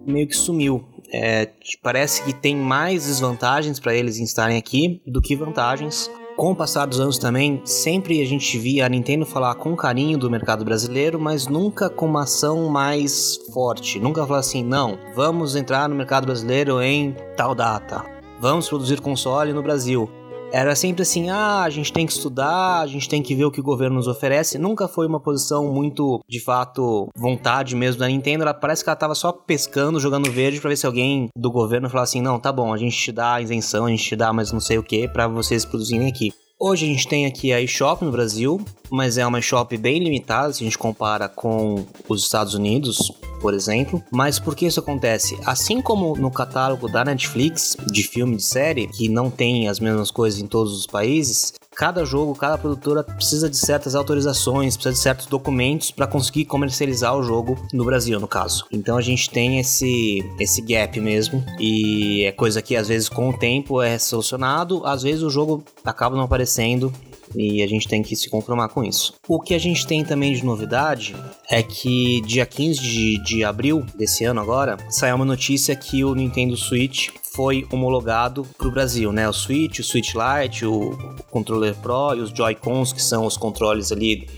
meio 0.06 0.28
que 0.28 0.36
sumiu. 0.36 0.84
É, 1.12 1.50
parece 1.82 2.22
que 2.22 2.32
tem 2.32 2.54
mais 2.54 3.06
desvantagens 3.06 3.80
para 3.80 3.92
eles 3.92 4.20
em 4.20 4.22
estarem 4.22 4.56
aqui 4.56 5.02
do 5.04 5.20
que 5.20 5.34
vantagens. 5.34 6.08
Com 6.36 6.52
o 6.52 6.56
passar 6.56 6.86
dos 6.86 7.00
anos 7.00 7.18
também, 7.18 7.60
sempre 7.64 8.22
a 8.22 8.24
gente 8.24 8.56
via 8.56 8.86
a 8.86 8.88
Nintendo 8.88 9.26
falar 9.26 9.56
com 9.56 9.74
carinho 9.74 10.16
do 10.16 10.30
mercado 10.30 10.64
brasileiro, 10.64 11.18
mas 11.18 11.48
nunca 11.48 11.90
com 11.90 12.06
uma 12.06 12.22
ação 12.22 12.68
mais 12.68 13.36
forte. 13.52 13.98
Nunca 13.98 14.24
falar 14.24 14.38
assim, 14.38 14.62
não, 14.62 14.96
vamos 15.16 15.56
entrar 15.56 15.88
no 15.88 15.96
mercado 15.96 16.26
brasileiro 16.26 16.80
em 16.80 17.16
tal 17.36 17.56
data. 17.56 18.04
Vamos 18.40 18.68
produzir 18.68 19.00
console 19.00 19.52
no 19.52 19.64
Brasil. 19.64 20.08
Era 20.52 20.74
sempre 20.74 21.02
assim: 21.02 21.30
ah, 21.30 21.62
a 21.62 21.70
gente 21.70 21.92
tem 21.92 22.06
que 22.06 22.12
estudar, 22.12 22.80
a 22.80 22.86
gente 22.86 23.08
tem 23.08 23.22
que 23.22 23.34
ver 23.34 23.44
o 23.44 23.50
que 23.50 23.60
o 23.60 23.64
governo 23.64 23.96
nos 23.96 24.08
oferece. 24.08 24.58
Nunca 24.58 24.88
foi 24.88 25.06
uma 25.06 25.20
posição 25.20 25.72
muito, 25.72 26.20
de 26.28 26.40
fato, 26.40 27.08
vontade 27.16 27.76
mesmo 27.76 28.00
da 28.00 28.08
Nintendo. 28.08 28.42
Ela 28.42 28.54
parece 28.54 28.82
que 28.82 28.90
ela 28.90 28.96
tava 28.96 29.14
só 29.14 29.32
pescando, 29.32 30.00
jogando 30.00 30.30
verde 30.30 30.60
para 30.60 30.70
ver 30.70 30.76
se 30.76 30.86
alguém 30.86 31.28
do 31.36 31.50
governo 31.50 31.88
falar 31.88 32.04
assim: 32.04 32.20
não, 32.20 32.38
tá 32.38 32.52
bom, 32.52 32.72
a 32.72 32.78
gente 32.78 32.96
te 32.96 33.12
dá 33.12 33.40
isenção, 33.40 33.86
a 33.86 33.90
gente 33.90 34.04
te 34.04 34.16
dá 34.16 34.32
mais 34.32 34.52
não 34.52 34.60
sei 34.60 34.78
o 34.78 34.82
que 34.82 35.08
para 35.08 35.28
vocês 35.28 35.64
produzirem 35.64 36.08
aqui. 36.08 36.32
Hoje 36.62 36.84
a 36.84 36.88
gente 36.90 37.08
tem 37.08 37.24
aqui 37.24 37.54
a 37.54 37.60
eShop 37.62 38.04
no 38.04 38.12
Brasil, 38.12 38.60
mas 38.90 39.16
é 39.16 39.26
uma 39.26 39.38
eShop 39.38 39.74
bem 39.78 39.98
limitada 39.98 40.52
se 40.52 40.62
a 40.62 40.64
gente 40.64 40.76
compara 40.76 41.26
com 41.26 41.86
os 42.06 42.22
Estados 42.22 42.52
Unidos, 42.52 43.10
por 43.40 43.54
exemplo. 43.54 44.04
Mas 44.12 44.38
por 44.38 44.54
que 44.54 44.66
isso 44.66 44.78
acontece? 44.78 45.38
Assim 45.46 45.80
como 45.80 46.14
no 46.16 46.30
catálogo 46.30 46.86
da 46.86 47.02
Netflix 47.02 47.78
de 47.90 48.02
filme 48.02 48.36
de 48.36 48.42
série, 48.42 48.88
que 48.88 49.08
não 49.08 49.30
tem 49.30 49.68
as 49.68 49.80
mesmas 49.80 50.10
coisas 50.10 50.38
em 50.38 50.46
todos 50.46 50.76
os 50.76 50.86
países, 50.86 51.54
cada 51.80 52.04
jogo, 52.04 52.34
cada 52.34 52.58
produtora 52.58 53.02
precisa 53.02 53.48
de 53.48 53.56
certas 53.56 53.94
autorizações, 53.94 54.76
precisa 54.76 54.92
de 54.92 54.98
certos 54.98 55.24
documentos 55.24 55.90
para 55.90 56.06
conseguir 56.06 56.44
comercializar 56.44 57.16
o 57.16 57.22
jogo 57.22 57.56
no 57.72 57.86
Brasil, 57.86 58.20
no 58.20 58.28
caso. 58.28 58.66
Então 58.70 58.98
a 58.98 59.00
gente 59.00 59.30
tem 59.30 59.58
esse 59.58 60.22
esse 60.38 60.60
gap 60.60 61.00
mesmo 61.00 61.42
e 61.58 62.24
é 62.26 62.32
coisa 62.32 62.60
que 62.60 62.76
às 62.76 62.88
vezes 62.88 63.08
com 63.08 63.30
o 63.30 63.32
tempo 63.32 63.80
é 63.80 63.98
solucionado, 63.98 64.84
às 64.84 65.02
vezes 65.02 65.22
o 65.22 65.30
jogo 65.30 65.64
acaba 65.82 66.14
não 66.14 66.24
aparecendo 66.24 66.92
e 67.34 67.62
a 67.62 67.66
gente 67.66 67.88
tem 67.88 68.02
que 68.02 68.14
se 68.14 68.28
conformar 68.28 68.68
com 68.68 68.84
isso. 68.84 69.14
O 69.26 69.40
que 69.40 69.54
a 69.54 69.58
gente 69.58 69.86
tem 69.86 70.04
também 70.04 70.34
de 70.34 70.44
novidade 70.44 71.14
é 71.48 71.62
que 71.62 72.20
dia 72.22 72.44
15 72.44 72.78
de, 72.78 73.24
de 73.24 73.44
abril 73.44 73.86
desse 73.94 74.24
ano 74.24 74.40
agora, 74.40 74.76
saiu 74.90 75.16
uma 75.16 75.24
notícia 75.24 75.74
que 75.74 76.04
o 76.04 76.14
Nintendo 76.14 76.56
Switch 76.56 77.08
foi 77.32 77.66
homologado 77.72 78.44
para 78.58 78.68
o 78.68 78.70
Brasil, 78.70 79.12
né? 79.12 79.28
O 79.28 79.32
Switch, 79.32 79.78
o 79.78 79.84
Switch 79.84 80.14
Lite, 80.14 80.66
o 80.66 80.96
controller 81.30 81.74
Pro 81.76 82.14
e 82.16 82.20
os 82.20 82.30
Joy-Cons, 82.30 82.92
que 82.92 83.02
são 83.02 83.24
os 83.24 83.36
controles 83.36 83.92
ali 83.92 84.28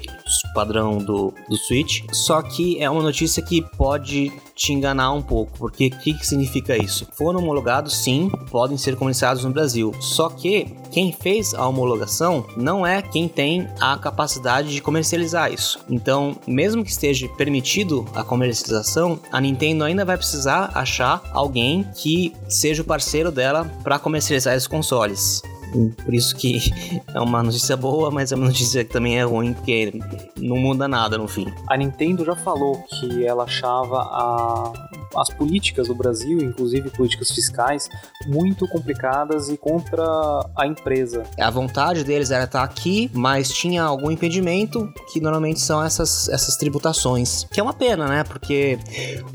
padrão 0.54 0.98
do, 0.98 1.32
do 1.48 1.56
Switch. 1.56 2.02
Só 2.12 2.42
que 2.42 2.80
é 2.80 2.88
uma 2.88 3.02
notícia 3.02 3.42
que 3.42 3.62
pode 3.76 4.32
te 4.54 4.72
enganar 4.72 5.12
um 5.12 5.22
pouco, 5.22 5.58
porque 5.58 5.86
o 5.86 5.98
que, 5.98 6.14
que 6.14 6.26
significa 6.26 6.76
isso? 6.76 7.06
Foram 7.12 7.40
homologados, 7.40 7.96
sim, 7.96 8.30
podem 8.50 8.76
ser 8.76 8.96
comercializados 8.96 9.44
no 9.44 9.50
Brasil. 9.50 9.94
Só 10.00 10.28
que 10.28 10.76
quem 10.90 11.12
fez 11.12 11.54
a 11.54 11.66
homologação 11.66 12.46
não 12.56 12.86
é 12.86 13.02
quem 13.02 13.28
tem 13.28 13.68
a 13.80 13.96
capacidade 13.96 14.72
de 14.72 14.80
comercializar 14.80 15.52
isso. 15.52 15.80
Então, 15.88 16.36
mesmo 16.46 16.84
que 16.84 16.90
esteja 16.90 17.28
permitido 17.30 18.06
a 18.14 18.22
comercialização, 18.22 19.18
a 19.30 19.40
Nintendo 19.40 19.84
ainda 19.84 20.04
vai 20.04 20.16
precisar 20.16 20.70
achar 20.74 21.22
alguém 21.32 21.84
que 21.96 22.32
seja 22.48 22.82
o 22.82 22.84
parceiro 22.84 23.30
dela 23.32 23.70
para 23.82 23.98
comercializar 23.98 24.54
esses 24.54 24.68
consoles. 24.68 25.42
Por 26.04 26.14
isso 26.14 26.36
que 26.36 26.60
é 27.14 27.20
uma 27.20 27.42
notícia 27.42 27.76
boa, 27.76 28.10
mas 28.10 28.32
é 28.32 28.36
uma 28.36 28.46
notícia 28.46 28.84
que 28.84 28.92
também 28.92 29.18
é 29.18 29.24
ruim, 29.24 29.52
porque 29.52 29.92
não 30.38 30.56
muda 30.56 30.86
nada 30.86 31.16
no 31.18 31.26
fim. 31.26 31.46
A 31.68 31.76
Nintendo 31.76 32.24
já 32.24 32.36
falou 32.36 32.82
que 32.88 33.24
ela 33.24 33.44
achava 33.44 33.98
a, 33.98 34.72
as 35.16 35.28
políticas 35.30 35.88
do 35.88 35.94
Brasil, 35.94 36.38
inclusive 36.40 36.90
políticas 36.90 37.30
fiscais, 37.30 37.88
muito 38.26 38.66
complicadas 38.68 39.48
e 39.48 39.56
contra 39.56 40.04
a 40.56 40.66
empresa. 40.66 41.22
A 41.38 41.50
vontade 41.50 42.04
deles 42.04 42.30
era 42.30 42.44
estar 42.44 42.62
aqui, 42.62 43.10
mas 43.12 43.50
tinha 43.50 43.82
algum 43.82 44.10
impedimento, 44.10 44.92
que 45.12 45.20
normalmente 45.20 45.60
são 45.60 45.82
essas, 45.82 46.28
essas 46.28 46.56
tributações. 46.56 47.44
Que 47.52 47.60
é 47.60 47.62
uma 47.62 47.74
pena, 47.74 48.06
né? 48.06 48.24
Porque 48.24 48.78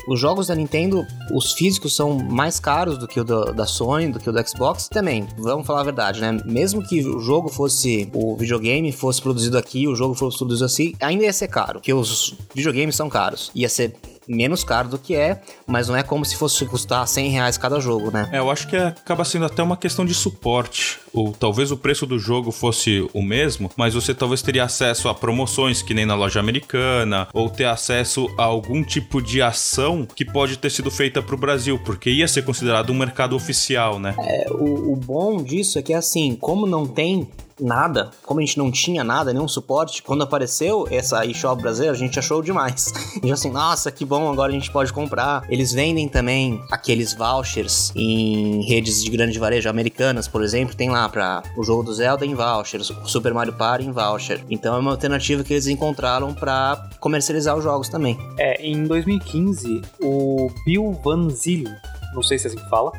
os 0.08 0.20
jogos 0.20 0.48
da 0.48 0.56
Nintendo, 0.56 1.06
os 1.32 1.54
físicos 1.54 1.96
são 1.96 2.18
mais 2.18 2.60
caros 2.60 2.98
do 2.98 3.08
que 3.08 3.20
o 3.20 3.24
do, 3.24 3.54
da 3.54 3.66
Sony, 3.66 4.12
do 4.12 4.20
que 4.20 4.30
o 4.30 4.34
do 4.34 4.48
Xbox 4.48 4.88
também. 4.88 5.28
Vamos 5.38 5.66
falar 5.66 5.82
a 5.82 5.84
verdade, 5.84 6.22
né? 6.22 6.27
Mesmo 6.46 6.82
que 6.82 7.02
o 7.06 7.20
jogo 7.20 7.50
fosse, 7.50 8.10
o 8.14 8.36
videogame 8.36 8.92
fosse 8.92 9.22
produzido 9.22 9.58
aqui, 9.58 9.88
o 9.88 9.96
jogo 9.96 10.14
fosse 10.14 10.38
produzido 10.38 10.66
assim, 10.66 10.94
ainda 11.00 11.24
ia 11.24 11.34
ser 11.34 11.48
caro, 11.48 11.80
porque 11.80 11.94
os 11.94 12.36
videogames 12.54 12.96
são 12.96 13.10
caros. 13.10 13.52
Ia 13.54 13.70
ser 13.70 13.96
menos 14.28 14.64
caro 14.64 14.90
do 14.90 15.00
que 15.00 15.16
é, 15.16 15.42
mas 15.66 15.88
não 15.88 15.96
é 15.96 16.04
como 16.04 16.26
se 16.26 16.36
fosse 16.36 16.66
custar 16.66 17.08
100 17.08 17.30
reais 17.30 17.58
cada 17.58 17.80
jogo, 17.80 18.12
né? 18.12 18.30
É, 18.32 18.40
eu 18.40 18.52
acho 18.52 18.68
que 18.68 18.76
acaba 18.76 19.24
sendo 19.24 19.46
até 19.46 19.64
uma 19.64 19.78
questão 19.78 20.06
de 20.06 20.14
suporte. 20.14 21.00
Ou 21.14 21.32
talvez 21.32 21.72
o 21.72 21.78
preço 21.78 22.06
do 22.06 22.20
jogo 22.20 22.52
fosse 22.52 23.08
o 23.14 23.22
mesmo, 23.22 23.72
mas 23.76 23.94
você 23.94 24.14
talvez 24.14 24.42
teria 24.42 24.66
acesso 24.66 25.10
a 25.10 25.16
promoções 25.16 25.82
que 25.82 25.94
nem 25.94 26.06
na 26.06 26.16
loja 26.16 26.40
americana, 26.40 27.28
ou 27.34 27.50
ter 27.50 27.66
acesso 27.66 28.28
a 28.38 28.44
algum 28.44 28.84
tipo 28.84 29.22
de 29.22 29.42
ação 29.42 30.06
que 30.06 30.24
pode 30.24 30.58
ter 30.58 30.70
sido 30.70 30.92
feita 30.92 31.22
para 31.22 31.36
o 31.36 31.38
Brasil, 31.38 31.80
porque 31.84 32.10
ia 32.10 32.28
ser 32.28 32.44
considerado 32.44 32.92
um 32.92 32.98
mercado 32.98 33.36
oficial, 33.36 34.00
né? 34.00 34.16
É, 34.20 34.48
o, 34.52 34.94
o 34.94 34.96
bom 34.96 35.42
disso 35.42 35.80
é 35.80 35.82
que 35.82 35.94
assim, 35.94 36.36
como 36.36 36.68
não 36.68 36.86
tem 36.86 37.28
nada. 37.60 38.12
Como 38.26 38.40
a 38.40 38.44
gente 38.44 38.58
não 38.58 38.72
tinha 38.72 39.04
nada, 39.04 39.34
nenhum 39.34 39.48
suporte, 39.48 40.02
quando 40.04 40.24
apareceu 40.24 40.88
essa 40.90 41.26
eShop 41.26 41.62
brasileira, 41.62 41.96
a 41.96 41.98
gente 41.98 42.18
achou 42.20 42.42
demais. 42.42 42.94
E 43.24 43.32
assim, 43.32 43.50
nossa, 43.50 43.92
que 43.92 44.06
bom, 44.06 44.32
agora 44.32 44.52
a 44.52 44.54
gente 44.54 44.72
pode 44.72 44.94
comprar. 44.94 45.44
Eles 45.50 45.74
vendem 45.74 46.08
também 46.08 46.62
aqueles 46.72 47.14
vouchers 47.14 47.92
em 47.96 48.62
redes 48.62 49.04
de 49.04 49.10
grande 49.10 49.38
varejo 49.40 49.68
americanas, 49.68 50.28
por 50.28 50.44
exemplo, 50.44 50.76
tem 50.76 50.90
lá 50.90 51.10
para 51.10 51.44
o 51.58 51.64
jogo 51.64 51.84
do 51.84 51.94
Zelda 51.94 52.26
em 52.26 52.36
vouchers, 52.36 52.90
o 52.90 53.08
Super 53.08 53.34
Mario 53.34 53.54
Party 53.54 53.86
em 53.86 53.92
voucher. 53.92 54.44
Então 54.50 54.76
é 54.76 54.80
uma 54.80 54.92
alternativa 54.92 55.44
que 55.44 55.54
eles 55.54 55.68
encontraram 55.68 56.34
para 56.34 56.90
comercializar 57.00 57.58
os 57.58 57.64
jogos 57.64 57.90
também. 57.90 58.18
É, 58.38 58.66
em 58.66 58.84
2015, 58.86 59.82
o 60.00 60.50
Bill 60.64 60.98
Van 61.04 61.28
não 62.14 62.24
sei 62.24 62.40
se 62.40 62.48
é 62.48 62.50
assim 62.50 62.58
que 62.58 62.70
fala, 62.70 62.92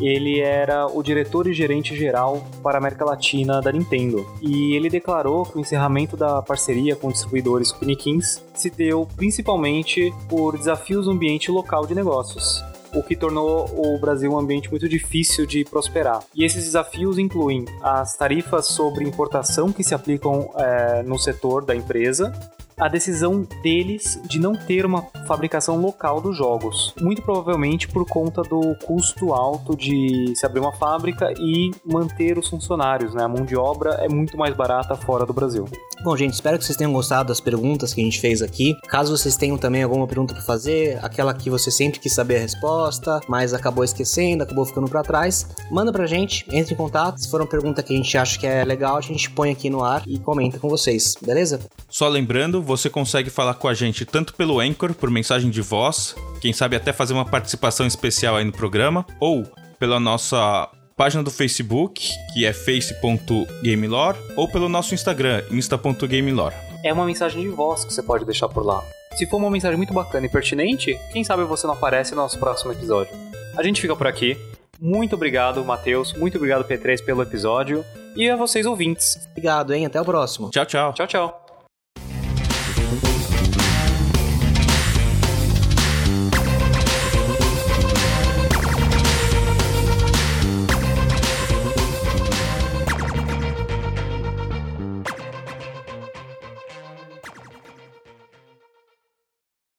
ele 0.00 0.40
era 0.40 0.86
o 0.86 1.02
diretor 1.02 1.46
e 1.46 1.52
gerente 1.52 1.96
geral 1.96 2.46
para 2.62 2.76
a 2.76 2.80
América 2.80 3.04
Latina 3.04 3.60
da 3.60 3.72
Nintendo. 3.72 4.26
E 4.40 4.74
ele 4.74 4.90
declarou 4.90 5.44
que 5.44 5.56
o 5.56 5.60
encerramento 5.60 6.16
da 6.16 6.42
parceria 6.42 6.96
com 6.96 7.10
distribuidores 7.10 7.72
Piniquins 7.72 8.42
se 8.54 8.70
deu 8.70 9.08
principalmente 9.16 10.12
por 10.28 10.56
desafios 10.56 11.06
no 11.06 11.12
ambiente 11.12 11.50
local 11.50 11.86
de 11.86 11.94
negócios 11.94 12.62
o 12.94 13.02
que 13.02 13.14
tornou 13.14 13.66
o 13.76 13.98
Brasil 13.98 14.32
um 14.32 14.38
ambiente 14.38 14.70
muito 14.70 14.88
difícil 14.88 15.44
de 15.44 15.64
prosperar. 15.64 16.22
E 16.34 16.44
esses 16.44 16.64
desafios 16.64 17.18
incluem 17.18 17.66
as 17.82 18.16
tarifas 18.16 18.68
sobre 18.68 19.04
importação 19.04 19.70
que 19.70 19.84
se 19.84 19.94
aplicam 19.94 20.50
é, 20.56 21.02
no 21.02 21.18
setor 21.18 21.64
da 21.64 21.76
empresa, 21.76 22.32
a 22.78 22.88
decisão 22.88 23.46
deles 23.62 24.20
de 24.28 24.38
não 24.38 24.54
ter 24.54 24.84
uma 24.84 25.02
fabricação 25.26 25.80
local 25.80 26.20
dos 26.20 26.36
jogos. 26.36 26.92
Muito 27.00 27.22
provavelmente 27.22 27.88
por 27.88 28.06
conta 28.06 28.42
do 28.42 28.76
custo 28.84 29.32
alto 29.32 29.74
de 29.74 30.34
se 30.36 30.44
abrir 30.44 30.60
uma 30.60 30.72
fábrica 30.72 31.32
e 31.38 31.70
manter 31.84 32.38
os 32.38 32.48
funcionários, 32.48 33.14
né? 33.14 33.24
A 33.24 33.28
mão 33.28 33.46
de 33.46 33.56
obra 33.56 33.94
é 33.94 34.08
muito 34.08 34.36
mais 34.36 34.54
barata 34.54 34.94
fora 34.94 35.24
do 35.24 35.32
Brasil. 35.32 35.66
Bom, 36.04 36.14
gente, 36.16 36.34
espero 36.34 36.58
que 36.58 36.64
vocês 36.64 36.76
tenham 36.76 36.92
gostado 36.92 37.28
das 37.28 37.40
perguntas 37.40 37.94
que 37.94 38.00
a 38.00 38.04
gente 38.04 38.20
fez 38.20 38.42
aqui. 38.42 38.76
Caso 38.88 39.16
vocês 39.16 39.36
tenham 39.36 39.56
também 39.56 39.82
alguma 39.82 40.06
pergunta 40.06 40.34
para 40.34 40.42
fazer, 40.42 40.98
aquela 41.02 41.32
que 41.32 41.48
você 41.48 41.70
sempre 41.70 41.98
quis 41.98 42.14
saber 42.14 42.36
a 42.36 42.40
resposta, 42.40 43.20
mas 43.26 43.54
acabou 43.54 43.84
esquecendo, 43.84 44.42
acabou 44.42 44.66
ficando 44.66 44.88
para 44.88 45.02
trás, 45.02 45.48
manda 45.70 45.90
pra 45.90 46.06
gente, 46.06 46.46
entre 46.52 46.74
em 46.74 46.76
contato. 46.76 47.18
Se 47.18 47.30
for 47.30 47.40
uma 47.40 47.46
pergunta 47.46 47.82
que 47.82 47.94
a 47.94 47.96
gente 47.96 48.18
acha 48.18 48.38
que 48.38 48.46
é 48.46 48.62
legal, 48.64 48.98
a 48.98 49.00
gente 49.00 49.30
põe 49.30 49.50
aqui 49.50 49.70
no 49.70 49.82
ar 49.82 50.02
e 50.06 50.18
comenta 50.18 50.58
com 50.58 50.68
vocês, 50.68 51.16
beleza? 51.20 51.58
Só 51.88 52.06
lembrando, 52.08 52.65
você 52.66 52.90
consegue 52.90 53.30
falar 53.30 53.54
com 53.54 53.68
a 53.68 53.74
gente 53.74 54.04
tanto 54.04 54.34
pelo 54.34 54.60
Anchor, 54.60 54.92
por 54.92 55.10
mensagem 55.10 55.48
de 55.48 55.62
voz, 55.62 56.14
quem 56.40 56.52
sabe 56.52 56.76
até 56.76 56.92
fazer 56.92 57.14
uma 57.14 57.24
participação 57.24 57.86
especial 57.86 58.36
aí 58.36 58.44
no 58.44 58.52
programa, 58.52 59.06
ou 59.20 59.44
pela 59.78 60.00
nossa 60.00 60.68
página 60.96 61.22
do 61.22 61.30
Facebook, 61.30 62.08
que 62.34 62.44
é 62.44 62.52
face.gamelore, 62.52 64.18
ou 64.36 64.48
pelo 64.48 64.68
nosso 64.68 64.94
Instagram, 64.94 65.42
insta.gamelore. 65.50 66.54
É 66.82 66.92
uma 66.92 67.06
mensagem 67.06 67.42
de 67.42 67.48
voz 67.48 67.84
que 67.84 67.92
você 67.92 68.02
pode 68.02 68.24
deixar 68.24 68.48
por 68.48 68.64
lá. 68.64 68.82
Se 69.14 69.26
for 69.26 69.36
uma 69.36 69.50
mensagem 69.50 69.76
muito 69.76 69.94
bacana 69.94 70.26
e 70.26 70.28
pertinente, 70.28 70.98
quem 71.12 71.24
sabe 71.24 71.44
você 71.44 71.66
não 71.66 71.74
aparece 71.74 72.14
no 72.14 72.22
nosso 72.22 72.38
próximo 72.38 72.72
episódio. 72.72 73.14
A 73.56 73.62
gente 73.62 73.80
fica 73.80 73.96
por 73.96 74.06
aqui. 74.06 74.36
Muito 74.78 75.14
obrigado, 75.14 75.64
Matheus. 75.64 76.12
Muito 76.12 76.36
obrigado, 76.36 76.64
P3, 76.64 77.02
pelo 77.02 77.22
episódio. 77.22 77.84
E 78.14 78.28
a 78.28 78.36
vocês, 78.36 78.66
ouvintes. 78.66 79.26
Obrigado, 79.30 79.72
hein? 79.72 79.86
Até 79.86 80.00
o 80.00 80.04
próximo. 80.04 80.50
Tchau, 80.50 80.66
tchau. 80.66 80.92
Tchau, 80.92 81.06
tchau. 81.06 81.45